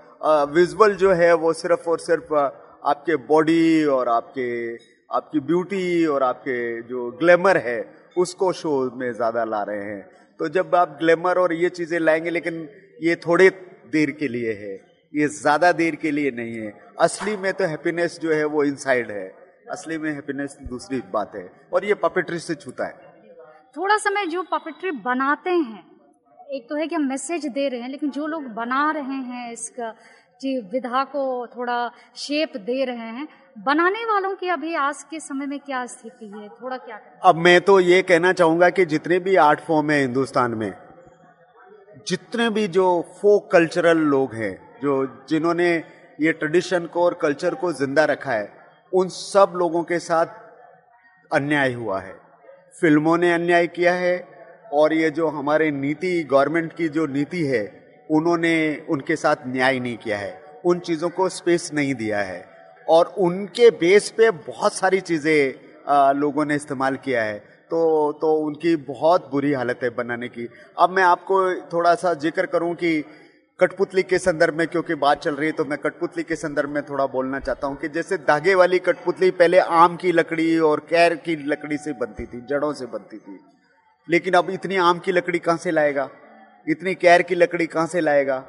विजुअल 0.51 0.93
जो 0.95 1.11
है 1.13 1.33
वो 1.35 1.53
सिर्फ़ 1.53 1.89
और 1.89 1.99
सिर्फ़ 1.99 2.33
आपके 2.33 3.15
बॉडी 3.27 3.83
और 3.85 4.09
आपके, 4.09 4.75
आपकी 5.09 5.39
ब्यूटी 5.41 6.05
और 6.05 6.23
आपके 6.23 6.81
जो 6.83 7.09
ग्लैमर 7.19 7.57
है, 7.59 7.79
उसको 8.17 8.51
शो 8.53 8.79
में 8.95 9.11
ज़्यादा 9.13 9.43
ला 9.45 9.63
रहे 9.63 9.83
हैं। 9.83 10.09
तो 10.39 10.47
जब 10.49 10.75
आप 10.75 10.97
ग्लैमर 10.99 11.37
और 11.37 11.53
ये 11.53 11.69
चीज़ें 11.71 11.99
लाएँगे, 11.99 12.29
लेकिन 12.29 12.67
ये 13.01 13.15
थोड़े 13.17 13.49
देर 13.91 14.11
के 14.11 14.27
लिए 14.27 14.53
है। 14.55 14.75
ये 15.13 15.27
ज़्यादा 15.29 15.71
देर 15.73 15.95
के 15.95 16.11
लिए 16.11 16.31
नहीं 16.31 16.55
है। 16.55 16.73
असली 16.99 17.35
में 17.37 17.51
तो 17.53 17.65
हैप्पीनेस 17.65 18.19
जो 18.19 18.33
है 18.33 18.43
वो 18.45 18.63
इनसाइड 18.63 19.11
है। 19.11 19.27
असली 19.71 19.97
में 19.97 20.11
हैप्पीनेस 20.11 20.57
दूसरी 20.63 21.01
बात 21.13 21.35
है। 21.35 21.49
और 21.73 21.85
ये 21.85 21.93
पपेट्री 22.03 22.39
से 22.39 22.55
छूता 22.55 22.85
है। 22.85 23.05
थोड़ा 23.77 23.97
समय 23.99 24.25
जो 24.25 24.43
पपेट्री 24.51 24.91
बनाते 25.01 25.49
हैं 25.49 25.83
एक 26.49 26.67
तो 26.69 26.75
है 26.75 26.87
कि 26.87 26.95
हम 26.95 27.07
मैसेज 27.09 27.45
दे 27.47 27.67
रहे 27.69 27.81
हैं 27.81 27.89
लेकिन 27.89 28.09
जो 28.09 28.27
लोग 28.27 28.43
बना 28.53 28.89
रहे 28.91 29.17
हैं 29.23 29.51
इसका 29.51 29.89
जी 30.41 30.57
विधा 30.71 31.03
को 31.05 31.25
थोड़ा 31.47 31.77
शेप 32.15 32.55
दे 32.57 32.83
रहे 32.85 33.11
हैं 33.11 33.27
बनाने 33.57 34.03
वालों 34.05 34.33
की 34.35 34.49
अभी 34.49 34.73
आज 34.77 35.03
के 35.03 35.19
समय 35.19 35.45
में 35.45 35.59
क्या 35.59 35.85
स्थिति 35.85 36.25
है? 36.27 36.47
थोड़ा 36.49 36.77
क्या 36.77 36.97
करें? 36.97 37.19
अब 37.23 37.35
मैं 37.37 37.59
तो 37.61 37.79
ये 37.79 38.01
कहना 38.01 38.33
चाहूँगा 38.33 38.69
कि 38.69 38.85
जितने 38.85 39.19
भी 39.19 39.35
आर्ट 39.43 39.59
फॉर्म 39.59 39.91
है 39.91 39.99
हिंदुस्तान 40.01 40.53
में 40.53 40.71
जितने 42.07 42.49
भी 42.49 42.67
जो 42.67 42.85
फोक 43.21 43.51
कल्चरल 43.51 43.97
लोग 43.97 44.33
हैं, 44.35 44.79
जो 44.81 45.25
जिन्होंने 45.29 45.83
ये 46.21 46.31
ट्रेडिशन 46.31 46.85
को 46.85 47.03
और 47.03 47.13
कल्चर 47.13 47.55
को 47.55 47.71
ज़िंदा 47.73 48.05
रखा 48.05 48.31
है, 48.31 48.49
उन 48.93 49.07
सब 49.07 49.53
लोगों 49.55 49.83
के 49.83 49.99
साथ 49.99 50.25
अन्याय 51.31 51.73
हुआ 51.73 51.99
है। 51.99 52.15
फ़िल्मों 52.81 53.17
ने 53.17 53.33
अन्याय 53.33 53.67
किया 53.67 53.93
है 53.93 54.27
और 54.73 54.93
ये 54.93 55.09
जो 55.09 55.27
हमारे 55.27 55.71
नीति, 55.71 56.23
गवर्नमेंट 56.23 56.73
की 56.73 56.87
जो 56.89 57.05
नीति 57.07 57.43
है, 57.43 57.65
उन्होंने 58.11 58.85
उनके 58.89 59.15
साथ 59.15 59.35
न्याय 59.47 59.79
नहीं 59.79 59.97
किया 59.97 60.17
है। 60.17 60.41
उन 60.65 60.79
चीज़ों 60.79 61.09
को 61.09 61.29
स्पेस 61.29 61.69
नहीं 61.73 61.95
दिया 61.95 62.19
है। 62.19 62.45
और 62.89 63.13
उनके 63.17 63.69
बेस 63.71 64.09
पे 64.17 64.31
बहुत 64.31 64.73
सारी 64.73 64.99
चीज़ें 64.99 66.13
लोगों 66.13 66.45
ने 66.45 66.55
इस्तेमाल 66.55 66.95
किया 66.95 67.23
है। 67.23 67.56
तो 67.69 68.11
तो 68.21 68.33
उनकी 68.37 68.75
बहुत 68.75 69.29
बुरी 69.31 69.53
हालत 69.53 69.79
है 69.83 69.89
बनाने 69.95 70.27
की। 70.29 70.47
अब 70.79 70.89
मैं 70.89 71.03
आपको 71.03 71.39
थोड़ा 71.73 71.93
सा 71.95 72.13
ज़िक्र 72.15 72.45
करूँ 72.45 72.73
कि 72.75 73.03
कठपुतली 73.59 74.03
के 74.03 74.17
संदर्भ 74.19 74.53
में, 74.53 74.67
क्योंकि 74.67 74.95
बात 74.95 75.21
चल 75.21 75.35
रही 75.35 75.45
है 75.45 75.53
तो 75.53 75.65
मैं 75.65 75.77
कठपुतली 75.79 76.23
के 76.23 76.35
संदर्भ 76.35 76.69
में 76.69 76.81
थोड़ा 76.83 77.05
बोलना 77.07 77.39
चाहता 77.39 77.67
हूँ 77.67 77.77
कि 77.77 77.89
जैसे 77.89 78.17
धागे 78.19 78.55
वाली 78.55 78.79
कठपुतली 78.79 79.31
पहले 79.33 79.59
आम 79.59 79.95
की 79.95 80.11
लकड़ी 80.11 80.57
और 80.61 80.79
कैर 80.89 81.15
की 81.17 81.35
लकड़ी 81.45 81.77
से 81.77 81.93
बनती 81.93 82.25
थी, 82.25 82.41
जड़ों 82.41 82.73
से 82.73 82.85
बनती 82.85 83.17
थी। 83.17 83.39
लेकिन 84.07 84.33
अब 84.33 84.49
इतनी 84.49 84.75
आम 84.79 84.99
की 84.99 85.11
लकड़ी 85.11 85.39
कहाँ 85.39 85.57
से 85.57 85.71
लाएगा? 85.71 86.09
इतनी 86.67 86.93
कैर 86.95 87.21
की 87.21 87.35
लकड़ी 87.35 87.65
कहाँ 87.67 87.87
से 87.87 88.01
लाएगा? 88.01 88.39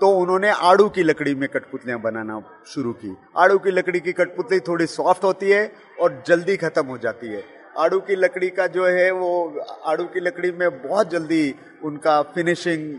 तो 0.00 0.08
उन्होंने 0.16 0.50
आड़ू 0.50 0.88
की 0.88 1.02
लकड़ी 1.02 1.34
में 1.34 1.48
कठपुतलियाँ 1.48 2.00
बनाना 2.00 2.40
शुरू 2.66 2.92
की। 2.94 3.16
आड़ू 3.36 3.58
की 3.58 3.70
लकड़ी 3.70 4.00
की 4.00 4.12
कठपुतली 4.12 4.58
थोड़ी 4.60 4.86
सॉफ्ट 4.88 5.24
होती 5.24 5.50
है 5.50 5.70
और 6.00 6.22
जल्दी 6.26 6.56
खत्म 6.56 6.86
हो 6.86 6.98
जाती 6.98 7.26
है। 7.26 7.42
आड़ू 7.78 7.98
की 8.00 8.16
लकड़ी 8.16 8.48
का 8.48 8.66
जो 8.66 8.86
है 8.86 9.10
वो, 9.10 9.60
आड़ू 9.86 10.04
की 10.04 10.20
लकड़ी 10.20 10.50
में 10.52 10.82
बहुत 10.82 11.10
जल्दी 11.10 11.54
उनका 11.84 12.22
फिनिशिंग 12.22 12.94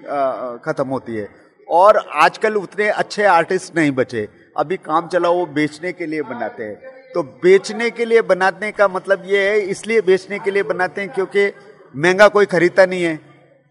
खत्म 0.66 0.88
होती 0.88 1.16
है। 1.16 1.30
और 1.68 1.98
आजकल 1.98 2.56
उतने 2.56 2.90
अच्छे 2.90 3.24
आर्टिस्ट 3.24 3.76
नहीं 3.76 3.92
बचे। 3.92 4.28
अभी 4.58 4.78
काम 4.78 5.08
चला 5.08 5.30
वो 5.30 5.46
बेचने 5.46 5.92
के 5.92 6.06
लिए 6.06 6.22
बनाते 6.22 6.64
हैं। 6.64 7.12
तो 7.14 7.24
बेचने 7.24 7.90
के 7.90 8.06
लिए 8.06 8.22
बनाने 8.22 8.72
का 8.72 8.88
मतलब 8.88 9.24
ये 9.26 9.50
है, 9.50 9.60
इसलिए 9.60 10.02
बेचने 10.02 10.40
के 10.40 10.52
लिए 10.52 10.64
बनाते 10.64 11.02
हैं 11.02 11.14
क्योंकि 11.14 11.52
महँगा 11.96 12.28
कोई 12.28 12.46
खरीदता 12.46 12.86
नहीं 12.86 13.04
है। 13.04 13.20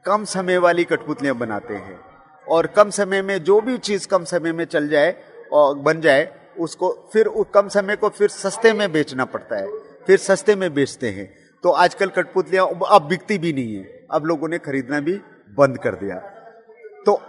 कम 0.04 0.24
समय 0.24 0.58
वाली 0.58 0.84
कठपुतलियाँ 0.84 1.36
बनाते 1.36 1.74
हैं। 1.74 2.00
और 2.48 2.66
कम 2.66 2.90
समय 2.90 3.22
में 3.22 3.44
जो 3.44 3.60
भी 3.60 3.78
चीज़ 3.78 4.08
कम 4.08 4.24
समय 4.24 4.52
में 4.52 4.64
चल 4.64 4.88
जाए, 4.88 5.14
और 5.52 5.74
बन 5.74 6.00
जाए, 6.00 6.32
उसको 6.58 7.10
फिर 7.12 7.30
कम 7.54 7.68
समय 7.68 7.96
को 7.96 8.08
फिर 8.08 8.28
सस्ते 8.28 8.72
में 8.72 8.92
बेचना 8.92 9.24
पड़ता 9.24 9.56
है। 9.56 9.87
फिर 10.08 10.18
सस्ते 10.18 10.54
में 10.56 10.72
बेचते 10.74 11.08
हैं। 11.10 11.26
तो 11.64 11.70
आजकल 11.76 12.08
कठपुतलियाँ 12.08 12.66
अब 12.88 13.06
बिकती 13.08 13.36
भी 13.38 13.52
नहीं 13.52 13.74
है। 13.76 14.06
अब 14.10 14.24
लोगों 14.24 14.48
ने 14.48 14.58
खरीदना 14.58 15.00
भी 15.00 15.14
बंद 15.58 15.78
कर 15.78 15.94
दिया। 15.94 16.16
तो 17.06 17.20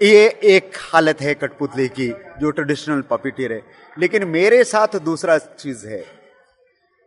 ये 0.00 0.26
एक 0.46 0.76
हालत 0.92 1.20
है 1.20 1.34
कठपुतली 1.34 1.86
की, 1.88 2.08
जो 2.40 2.50
ट्रेडिशनल 2.50 3.00
पॉपिटियर 3.02 3.52
है। 3.52 3.62
लेकिन 3.96 4.24
मेरे 4.28 4.62
साथ 4.64 4.98
दूसरा 5.00 5.38
चीज़ 5.38 5.86
है। 5.88 6.04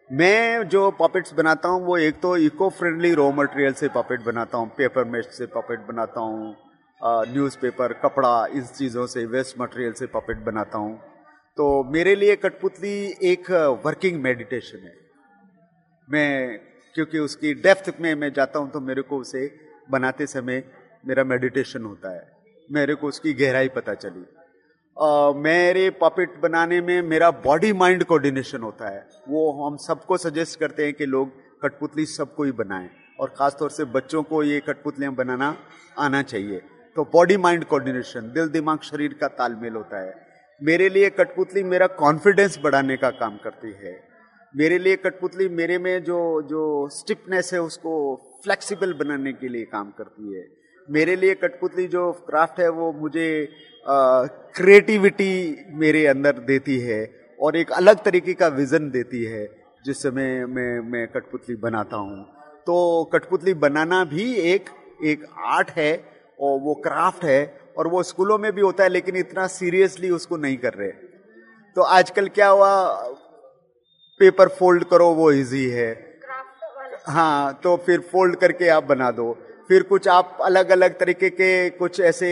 मैं 0.10 0.68
जो 0.70 0.90
पॉपेट्स 0.92 1.34
बनाता 1.34 1.70
हूँ, 1.70 1.86
वो 1.86 1.98
एक 1.98 2.20
तो 2.22 2.36
इको 2.40 2.70
फ्रेंडली 2.72 3.14
रॉ 3.14 3.32
मटेरियल 3.32 3.74
से 3.74 3.88
पॉपेट 3.90 4.24
बनाता 4.24 4.58
हूँ 4.58 4.72
पेपर 4.78 5.04
मेस्ट 5.06 5.30
से 5.30 5.46
पॉपेट 5.46 5.80
बनाता 5.88 6.22
हूँ 6.22 6.56
न्यूज़पेपर 7.02 7.94
कपड़ा, 7.94 8.46
इस 8.48 8.74
चीज़ों 8.74 9.06
से 9.08 9.26
वेस्ट 9.28 9.60
मटेरियल 9.62 9.94
से 9.94 10.06
पॉपेट 10.08 10.38
बनाता 10.46 10.78
हूँ। 10.78 11.00
तो 11.58 11.66
मेरे 11.84 12.16
लिए 12.16 12.36
कठपुतली 12.36 12.94
एक 13.24 13.50
वर्किंग 13.86 14.22
मेडिटेशन 14.22 14.78
है। 14.78 14.94
मैं 16.08 16.60
क्योंकि 16.96 17.20
उसकी 17.20 17.54
डेप्थ 17.54 17.92
में 18.02 18.14
मैं 18.16 18.32
जाता 18.34 18.60
हूँ 18.60 18.72
तो 18.72 18.80
मेरे 18.80 19.02
को 19.02 19.18
उसे 19.18 19.42
बनाते 19.92 20.28
समय 20.28 20.64
मेरा 21.08 21.24
मेडिटेशन 21.24 21.84
होता 21.84 22.16
है। 22.16 22.32
मेरे 22.70 22.96
को 22.96 23.08
उसकी 23.08 23.34
गहराई 23.34 23.70
पता 23.70 23.94
चली। 23.94 24.26
Uh, 24.98 25.36
मेरे 25.36 25.90
पॉपिट 25.90 26.40
बनाने 26.42 26.82
में 26.82 27.02
मेरा 27.02 27.30
बॉडी 27.44 27.72
माइंड 27.74 28.04
कोऑर्डिनेशन 28.04 28.62
होता 28.62 28.90
है। 28.90 29.06
वो 29.28 29.52
हम 29.62 29.78
सबको 29.78 30.18
सजेस्ट 30.18 30.60
करते 30.60 30.86
हैं 30.86 30.94
कि 30.94 31.06
लोग 31.06 31.32
कठपुतली 31.62 32.06
सबको 32.06 32.44
ही 32.44 32.52
बनाएँ 32.52 32.90
और 33.20 33.30
ख़ासतौर 33.30 33.70
से 33.70 33.86
बच्चों 33.86 34.24
को 34.24 34.44
ये 34.44 34.60
कठपुतलियाँ 34.60 35.14
बनाना 35.16 35.56
आना 36.00 36.22
चाहिए। 36.24 36.62
तो 36.96 37.04
बॉडी 37.14 37.38
माइंड 37.38 37.66
कोऑर्डिनेशन 37.66 38.32
दिल 38.34 38.50
दिमाग 38.50 38.82
शरीर 38.84 39.14
का 39.14 39.28
तालमेल 39.30 39.74
होता 39.74 40.02
है। 40.02 40.14
मेरे 40.64 40.88
लिए 40.90 41.10
कठपुतली 41.10 41.62
मेरा 41.64 41.88
कॉन्फिडेंस 42.00 42.58
बढ़ाने 42.64 42.96
का 42.98 43.10
काम 43.12 43.38
करती 43.38 43.72
है। 43.80 43.94
मेरे 44.54 44.78
लिए 44.80 44.96
कठपुतली 44.96 45.48
मेरे 45.50 45.78
में 45.78 46.04
जो 46.04 46.20
जो 46.42 46.88
स्टिफनेस 46.90 47.54
है, 47.54 47.62
उसको 47.62 47.94
फ्लेक्सिबल 48.44 48.94
बनाने 48.94 49.34
के 49.34 49.48
लिए 49.48 49.64
काम 49.72 49.90
करती 49.98 50.36
है। 50.36 50.46
मेरे 50.88 51.16
लिए 51.16 51.34
कठपुतली 51.36 51.88
जो 51.88 52.12
क्राफ्ट 52.28 52.60
है, 52.60 52.70
वो 52.70 52.92
मुझे 52.94 53.28
क्रिएटिविटी 54.56 55.34
मेरे 55.74 56.06
अंदर 56.08 56.40
देती 56.48 56.80
है 56.80 57.02
और 57.40 57.56
एक 57.56 57.72
अलग 57.72 58.04
तरीके 58.04 58.34
का 58.34 58.48
विजन 58.48 58.90
देती 58.90 59.24
है 59.24 59.46
जिससे 59.86 60.12
मैं 60.12 60.46
मैं 60.46 60.80
मैं 60.92 61.08
कठपुतली 61.08 61.56
बनाता 61.56 61.98
हूँ। 61.98 62.24
तो 62.68 63.04
कठपुतली 63.14 63.54
बनाना 63.54 64.04
भी 64.06 64.34
एक 64.54 64.70
एक 65.06 65.26
आर्ट 65.48 65.72
है 65.72 65.92
और 66.40 66.60
वो 66.60 66.74
क्राफ्ट 66.84 67.24
है 67.26 67.42
और 67.78 67.88
वो 67.88 68.04
स्कूलों 68.04 68.38
में 68.38 68.52
भी 68.52 68.62
होता 68.62 68.84
है, 68.84 68.90
लेकिन 68.90 69.16
इतना 69.16 69.48
सीरियसली 69.50 70.10
उसको 70.10 70.38
नहीं 70.38 70.58
कर 70.58 70.74
रहे। 70.74 70.92
तो 71.76 71.82
आजकल 71.82 72.28
क्या 72.30 72.48
हुआ? 72.48 72.72
पेपर 74.20 74.48
फोल्ड 74.50 74.84
करो, 74.84 75.10
वो 75.10 75.32
इजी 75.32 75.70
है। 75.70 75.92
हाँ 77.08 77.60
तो 77.64 77.76
फिर 77.78 78.00
फोल्ड 78.12 78.36
करके 78.36 78.68
आप 78.70 78.84
बना 78.84 79.10
दो। 79.12 79.32
फिर 79.68 79.84
कुछ 79.84 80.08
आप 80.08 80.38
अलग 80.42 80.70
अलग 80.70 80.98
तरीके 81.00 81.30
के 81.30 81.70
कुछ 81.72 82.00
ऐसे 82.02 82.30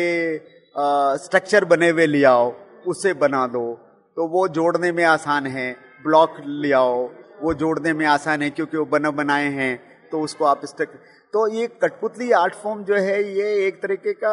स्ट्रक्चर 0.75 1.65
बने 1.65 1.89
हुए 1.89 2.05
ले 2.05 2.23
आओ, 2.23 2.53
उसे 2.87 3.13
बना 3.15 3.45
दो। 3.47 3.73
तो 4.17 4.27
वो 4.27 4.47
जोड़ने 4.49 4.91
में 4.91 5.03
आसान 5.05 5.47
है। 5.47 5.71
ब्लॉक 6.03 6.35
ले 6.45 6.71
आओ, 6.73 7.09
वो 7.41 7.53
जोड़ने 7.53 7.93
में 7.93 8.05
आसान 8.05 8.41
है, 8.41 8.49
क्योंकि 8.49 8.77
वो 8.77 8.85
बना 8.87 9.11
बनाए 9.11 9.47
हैं 9.49 10.07
तो 10.11 10.21
उसको 10.21 10.45
आप 10.45 10.65
स्ट्रक 10.65 10.93
तो 11.33 11.47
ये 11.47 11.67
कठपुतली 11.81 12.31
आर्ट 12.31 12.53
फॉर्म 12.53 12.83
जो 12.83 12.95
है 12.95 13.21
ये 13.33 13.53
एक 13.67 13.81
तरीके 13.81 14.13
का 14.13 14.31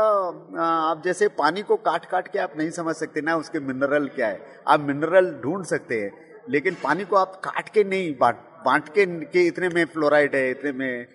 आप 0.60 1.02
जैसे 1.04 1.28
पानी 1.34 1.62
को 1.62 1.76
काट 1.78 2.04
काट 2.04 2.28
के 2.28 2.38
आप 2.38 2.52
नहीं 2.58 2.70
समझ 2.70 2.94
सकते 2.96 3.20
ना 3.20 3.36
उसके 3.36 3.60
मिनरल 3.60 4.08
क्या 4.14 4.28
है। 4.28 4.40
आप 4.66 4.80
मिनरल 4.80 5.30
ढूंढ 5.42 5.64
सकते 5.64 6.00
हैं 6.00 6.10
लेकिन 6.50 6.76
पानी 6.82 7.04
को 7.04 7.16
आप 7.16 7.40
काट 7.44 7.68
के 7.68 7.84
नहीं 7.84 8.14
बांट 8.18 8.36
बांट 8.64 8.88
के, 8.88 9.06
के 9.06 9.46
इतने 9.46 9.68
में 9.68 9.84
फ्लोराइड 9.86 10.34
है 10.34 10.50
इतने 10.50 10.72
में 10.72 11.06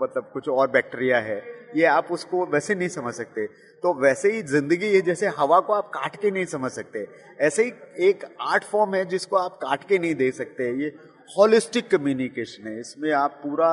मतलब 0.00 0.30
कुछ 0.32 0.48
और 0.48 0.70
बैक्टीरिया 0.70 1.18
है 1.20 1.42
ये 1.76 1.84
आप 1.86 2.12
उसको 2.12 2.44
वैसे 2.46 2.74
नहीं 2.74 2.88
समझ 2.88 3.12
सकते। 3.14 3.46
तो 3.82 3.92
वैसे 3.94 4.30
ही 4.32 4.42
ज़िंदगी 4.44 4.94
है 4.94 5.00
जैसे 5.02 5.28
हवा 5.38 5.58
को 5.60 5.72
आप 5.72 5.88
काट 5.94 6.16
के 6.16 6.30
नहीं 6.30 6.44
समझ 6.46 6.70
सकते। 6.72 7.06
ऐसे 7.40 7.64
ही 7.64 7.72
एक 8.08 8.24
आर्ट 8.42 8.64
फॉर्म 8.64 8.94
है 8.94 9.04
जिसको 9.06 9.36
आप 9.36 9.56
काट 9.62 9.84
के 9.88 9.98
नहीं 9.98 10.14
दे 10.14 10.30
सकते। 10.32 10.70
ये 10.82 10.92
होलिस्टिक 11.28 11.90
कम्युनिकेशन 11.90 12.68
है। 12.68 12.78
इसमें 12.80 13.10
आप 13.14 13.40
पूरा 13.42 13.72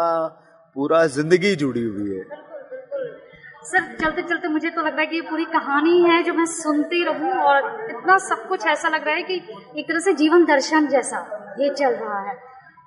पूरा 0.76 1.06
ज़िंदगी 1.10 1.56
जुड़ी 1.56 1.84
हुई 1.84 2.10
है। 2.10 2.24
सर 3.64 3.82
चलते 3.96 4.22
चलते 4.22 4.48
मुझे 4.48 4.70
तो 4.70 4.82
लग 4.82 4.88
रहा 4.88 5.02
है 5.02 5.06
कि 5.08 5.16
ये 5.16 5.22
पूरी 5.22 5.44
कहानी 5.48 5.98
है 6.04 6.22
जो 6.24 6.34
मैं 6.34 6.46
सुनती 6.52 7.04
रहूँ 7.06 7.32
और 7.42 7.66
इतना 7.90 8.18
सब 8.20 8.48
कुछ 8.48 8.66
ऐसा 8.68 8.90
लग 8.90 9.06
रहा 9.08 9.16
है 9.16 9.24
कि 9.24 9.36
एक 9.80 9.88
तरह 9.88 10.00
से 10.00 10.14
जीवन 10.14 10.46
दर्शन 10.46 10.88
जैसा 10.88 11.20
ये 11.60 11.70
चल 11.74 11.94
रहा 11.96 12.22
है। 12.22 12.36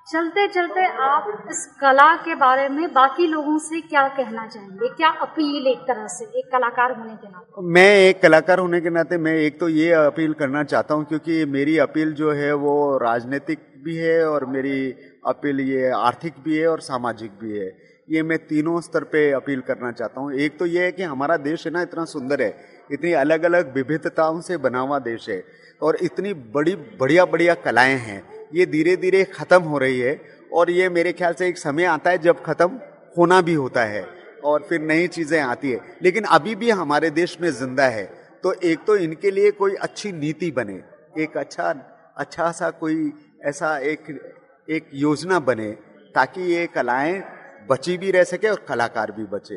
चलते 0.06 0.46
चलते 0.48 0.86
आप 1.02 1.46
इस 1.50 1.64
कला 1.80 2.14
के 2.24 2.34
बारे 2.34 2.68
में 2.68 2.92
बाकी 2.92 3.26
लोगों 3.26 3.58
से 3.58 3.80
क्या 3.82 4.06
कहना 4.08 4.46
चाहेंगे? 4.46 4.88
क्या 4.88 5.08
अपील 5.22 5.66
एक 5.66 5.78
तरह 5.88 6.06
से 6.08 6.24
एक 6.38 6.50
कलाकार 6.52 6.92
होने 6.92 7.14
के 7.14 7.28
नाते? 7.28 7.62
मैं 7.62 7.96
एक 7.98 8.20
कलाकार 8.22 8.58
होने 8.58 8.80
के 8.80 8.90
नाते 8.90 9.18
मैं 9.18 9.34
एक 9.36 9.58
तो 9.60 9.68
ये 9.68 9.92
अपील 9.94 10.32
करना 10.34 10.64
चाहता 10.64 10.94
हूँ 10.94 11.04
क्योंकि 11.04 11.44
मेरी 11.52 11.78
अपील 11.78 12.12
जो 12.14 12.32
है 12.32 12.52
वो 12.56 12.74
राजनीतिक 12.98 13.58
भी 13.84 13.96
है 13.96 14.24
और 14.24 14.44
मेरी 14.46 14.90
अपील 15.26 15.60
ये 15.62 15.88
आर्थिक 15.90 16.34
भी 16.44 16.56
है 16.58 16.66
और 16.66 16.80
सामाजिक 16.82 17.30
भी 17.40 17.58
है। 17.58 17.66
ये 18.08 18.22
मैं 18.22 18.38
तीनों 18.46 18.80
स्तर 18.80 19.04
पे 19.04 19.30
अपील 19.32 19.60
करना 19.60 19.90
चाहता 19.92 20.20
हूँ। 20.20 20.32
एक 20.34 20.58
तो 20.58 20.66
ये 20.66 20.84
है 20.84 20.92
कि 20.92 21.02
हमारा 21.04 21.36
देश 21.38 21.66
है 21.66 21.72
ना, 21.72 21.82
इतना 21.82 22.04
सुंदर 22.06 22.42
है। 22.42 22.54
इतनी 22.92 23.12
अलग 23.14 23.44
अलग 23.44 23.74
विविधताओं 23.74 24.40
से 24.40 24.56
बना 24.58 24.80
हुआ 24.80 24.98
देश 25.00 25.28
है 25.28 25.42
और 25.82 25.96
इतनी 26.02 26.32
बड़ी 26.54 26.74
बढ़िया 27.00 27.24
बढ़िया 27.26 27.54
कलाएँ 27.62 27.96
हैं। 27.98 28.22
ये 28.54 28.66
धीरे 28.66 28.96
धीरे 28.96 29.22
खत्म 29.30 29.62
हो 29.62 29.78
रही 29.78 30.00
है 30.00 30.20
और 30.52 30.70
ये 30.70 30.88
मेरे 30.90 31.12
ख्याल 31.12 31.34
से 31.34 31.48
एक 31.48 31.58
समय 31.58 31.84
आता 31.86 32.10
है 32.10 32.18
जब 32.20 32.42
खत्म 32.44 32.80
होना 33.18 33.40
भी 33.40 33.54
होता 33.54 33.84
है 33.84 34.04
और 34.44 34.66
फिर 34.68 34.80
नई 34.82 35.06
चीज़ें 35.08 35.40
आती 35.40 35.70
है। 35.70 35.80
लेकिन 36.02 36.24
अभी 36.30 36.54
भी 36.54 36.70
हमारे 36.72 37.10
देश 37.12 37.36
में 37.40 37.50
ज़िंदा 37.52 37.86
है। 37.88 38.04
तो 38.44 38.52
एक 38.64 38.84
तो 38.86 38.96
इनके 38.98 39.30
लिए 39.30 39.50
कोई 39.52 39.74
अच्छी 39.76 40.12
नीति 40.12 40.50
बने, 40.50 40.80
एक 41.18 41.36
अच्छा 41.36 41.74
अच्छा 42.16 42.50
सा 42.52 42.70
कोई 42.72 43.12
ऐसा 43.44 43.78
एक 43.78 44.06
एक 44.70 44.88
योजना 44.94 45.38
बने 45.38 45.70
ताकि 46.14 46.42
ये 46.42 46.66
कलाएँ 46.66 47.22
बची 47.70 47.98
भी 47.98 48.10
रह 48.10 48.24
सके 48.24 48.48
और 48.48 48.64
कलाकार 48.68 49.12
भी 49.12 49.24
बचे। 49.24 49.56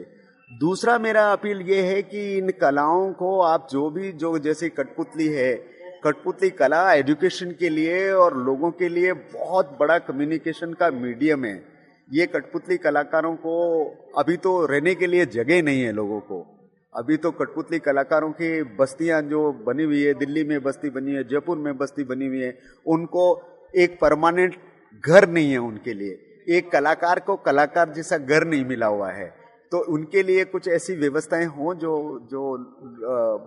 दूसरा 0.51 0.97
मेरा 0.99 1.31
अपील 1.31 1.61
ये 1.61 1.81
है 1.81 2.01
कि 2.01 2.37
इन 2.37 2.49
कलाओं 2.49 3.13
को 3.13 3.41
आप 3.41 3.67
जो 3.71 3.89
भी, 3.89 4.11
जो 4.11 4.39
जैसे 4.39 4.69
कठपुतली 4.69 5.27
है, 5.27 5.55
कठपुतली 6.03 6.49
कला 6.49 6.93
एजुकेशन 6.93 7.51
के 7.51 7.69
लिए 7.69 8.11
और 8.11 8.37
लोगों 8.37 8.71
के 8.71 8.89
लिए 8.89 9.13
बहुत 9.13 9.77
बड़ा 9.79 9.97
कम्युनिकेशन 9.99 10.73
का 10.73 10.91
मीडियम 10.91 11.45
है। 11.45 11.63
ये 12.13 12.25
कठपुतली 12.25 12.77
कलाकारों 12.77 13.35
को 13.35 13.83
अभी 14.17 14.37
तो 14.37 14.65
रहने 14.65 14.95
के 14.95 15.07
लिए 15.07 15.25
जगह 15.25 15.61
नहीं 15.61 15.81
है 15.81 15.91
लोगों 15.91 16.19
को। 16.19 16.45
अभी 16.95 17.17
तो 17.17 17.31
कठपुतली 17.31 17.79
कलाकारों 17.79 18.31
की 18.31 18.63
बस्तियाँ 18.63 19.21
जो 19.21 19.51
बनी 19.51 19.83
हुई 19.83 20.03
है, 20.03 20.13
दिल्ली 20.13 20.43
में 20.43 20.63
बस्ती 20.63 20.89
बनी 20.89 21.11
है, 21.11 21.23
जयपुर 21.23 21.57
में 21.57 21.77
बस्ती 21.77 22.03
बनी 22.03 22.27
हुई 22.27 22.41
है, 22.41 22.57
उनको 22.85 23.53
एक 23.75 23.99
परमानेंट 23.99 24.55
घर 25.03 25.29
नहीं 25.29 25.51
है 25.51 25.57
उनके 25.57 25.93
लिए। 25.93 26.45
एक 26.49 26.71
कलाकार 26.71 27.19
को 27.19 27.35
कलाकार 27.35 27.89
जैसा 27.89 28.17
घर 28.17 28.43
नहीं 28.43 28.65
मिला 28.65 28.85
हुआ 28.85 29.11
है। 29.11 29.33
तो 29.71 29.79
उनके 29.79 30.23
लिए 30.23 30.45
कुछ 30.45 30.67
ऐसी 30.67 30.95
व्यवस्थाएँ 30.95 31.45
हों 31.45 31.73
जो 31.75 32.27
जो 32.31 32.57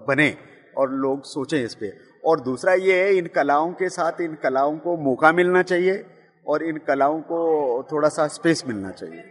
बने 0.08 0.36
और 0.76 0.90
लोग 0.90 1.24
सोचें 1.24 1.64
इस 1.64 1.74
पर 1.74 1.96
और 2.24 2.40
दूसरा 2.40 2.72
ये 2.74 3.02
है, 3.02 3.14
इन 3.14 3.26
कलाओं 3.26 3.72
के 3.72 3.88
साथ 3.88 4.20
इन 4.20 4.34
कलाओं 4.34 4.78
को 4.78 4.96
मौका 4.96 5.32
मिलना 5.32 5.62
चाहिए 5.62 6.04
और 6.46 6.62
इन 6.62 6.76
कलाओं 6.76 7.20
को 7.20 7.86
थोड़ा 7.92 8.08
सा 8.08 8.26
स्पेस 8.26 8.64
मिलना 8.68 8.90
चाहिए 8.90 9.24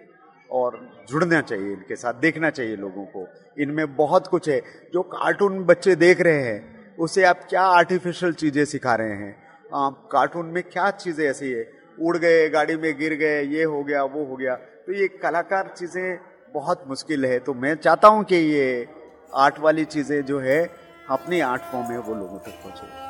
और 0.51 0.79
जुड़ना 1.09 1.41
चाहिए, 1.41 1.73
इनके 1.73 1.95
साथ 1.95 2.13
देखना 2.13 2.49
चाहिए 2.49 2.75
लोगों 2.75 3.05
को। 3.05 3.27
इनमें 3.61 3.95
बहुत 3.95 4.27
कुछ 4.27 4.49
है। 4.49 4.61
जो 4.93 5.01
कार्टून 5.01 5.63
बच्चे 5.63 5.95
देख 5.95 6.21
रहे 6.21 6.41
हैं, 6.43 6.95
उसे 6.97 7.23
आप 7.23 7.39
क्या 7.49 7.61
आर्टिफिशियल 7.61 8.33
चीज़ें 8.33 8.65
सिखा 8.65 8.95
रहे 8.95 9.13
हैं? 9.13 9.48
कार्टून 9.73 10.45
में 10.45 10.63
क्या 10.63 10.91
चीज़ें 10.91 11.25
ऐसी 11.25 11.51
है? 11.51 11.71
उड़ 12.01 12.17
गए, 12.17 12.49
गाड़ी 12.49 12.75
में 12.75 12.97
गिर 12.97 13.13
गए, 13.13 13.43
ये 13.43 13.63
हो 13.63 13.83
गया, 13.83 14.03
वो 14.03 14.25
हो 14.25 14.35
गया। 14.35 14.55
तो 14.55 14.93
ये 14.93 15.07
कलाकार 15.07 15.73
चीज़ें 15.77 16.19
बहुत 16.53 16.83
मुश्किल 16.87 17.25
है। 17.25 17.39
तो 17.39 17.53
मैं 17.53 17.75
चाहता 17.75 18.07
हूँ 18.07 18.23
कि 18.23 18.35
ये 18.35 18.87
आर्ट 19.35 19.59
वाली 19.59 19.85
चीज़ें 19.85 20.25
जो 20.25 20.39
है, 20.39 20.69
अपनी 21.09 21.39
आर्ट 21.39 21.61
फॉर्म 21.61 21.85
है 21.85 21.99
वो 21.99 22.15
लोगों 22.15 22.39
तक 22.39 22.51
पहुँचे। 22.51 23.08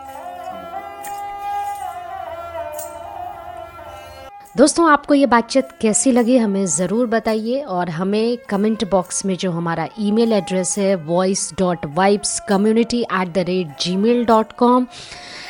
दोस्तों, 4.60 4.88
आपको 4.90 5.14
ये 5.14 5.26
बातचीत 5.26 5.68
कैसी 5.82 6.12
लगी 6.12 6.38
हमें 6.38 6.66
ज़रूर 6.68 7.06
बताइए 7.08 7.62
और 7.64 7.90
हमें 7.90 8.38
कमेंट 8.50 8.84
बॉक्स 8.92 9.24
में 9.26 9.36
जो 9.38 9.52
हमारा 9.52 9.88
ईमेल 10.00 10.34
एड्रेस 10.34 10.78
है 10.78 10.96
voice 10.96 11.50
dot 11.60 11.86
vibes 11.96 12.40
community 12.50 13.00
at 13.02 13.32
the 13.34 13.46
rate 13.48 13.68
Gmail 13.96 14.26
dot 14.26 14.52
com 14.54 14.88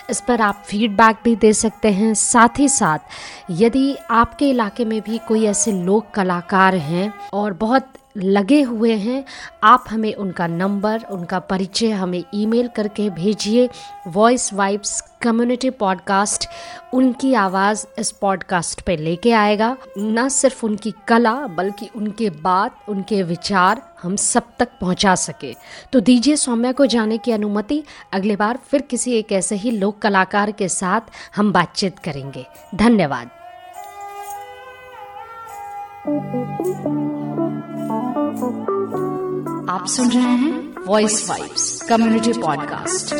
इस 0.09 0.21
पर 0.27 0.41
आप 0.41 0.61
फीडबैक 0.67 1.17
भी 1.23 1.35
दे 1.35 1.53
सकते 1.53 1.91
हैं। 1.91 2.13
साथ 2.13 2.59
ही 2.59 2.67
साथ, 2.69 2.99
यदि 3.51 3.95
आपके 4.11 4.49
इलाके 4.49 4.85
में 4.85 4.99
भी 5.01 5.17
कोई 5.27 5.45
ऐसे 5.45 5.71
लोक 5.73 6.11
कलाकार 6.15 6.75
हैं 6.75 7.11
और 7.33 7.53
बहुत 7.55 7.87
लगे 8.19 8.61
हुए 8.61 8.93
हैं। 8.93 9.25
आप 9.63 9.85
हमें 9.89 10.13
उनका 10.13 10.47
नंबर, 10.47 11.03
उनका 11.11 11.39
परिचय 11.39 11.91
हमें 11.91 12.23
ईमेल 12.33 12.67
करके 12.67 13.09
भेजिए। 13.09 13.69
वॉइस 14.07 14.53
वाइब्स 14.53 15.01
कम्युनिटी 15.21 15.69
पॉडकास्ट 15.69 16.49
उनकी 16.93 17.33
आवाज़ 17.33 17.85
इस 17.97 18.11
पॉडकास्ट 18.11 18.81
पे 18.81 18.97
लेके 18.97 19.31
आएगा। 19.31 19.77
न 19.97 20.29
सिर्फ़ 20.29 20.65
उनकी 20.65 20.93
कला, 21.07 21.33
बल्कि 21.33 21.89
उनके 21.95 22.29
बात, 22.29 22.79
उनके 22.89 23.23
विचार 23.23 23.95
हम 24.03 24.15
सब 24.15 24.43
तक 24.59 24.67
पहुँचा 24.81 25.15
सके। 25.15 25.55
तो 25.93 25.99
दीजिए 25.99 26.35
सौम्या 26.35 26.71
को 26.71 26.85
जाने 26.85 27.17
की 27.17 27.31
अनुमति। 27.31 27.83
अगले 28.13 28.35
बार 28.35 28.59
फिर 28.67 28.81
किसी 28.81 29.11
एक 29.11 29.31
ऐसे 29.31 29.55
ही 29.55 29.71
लोक 29.71 29.99
कलाकार 29.99 30.51
के 30.51 30.69
साथ 30.69 31.01
हम 31.35 31.51
बातचीत 31.51 31.99
करेंगे। 31.99 32.45
धन्यवाद। 32.75 33.29
आप 38.41 39.85
सुन 39.87 40.09
रहे 40.09 40.23
हैं 40.23 40.83
वॉइस 40.87 41.29
वाइब्स 41.29 41.81
कम्युनिटी 41.81 42.33
पॉडकास्ट 42.33 43.13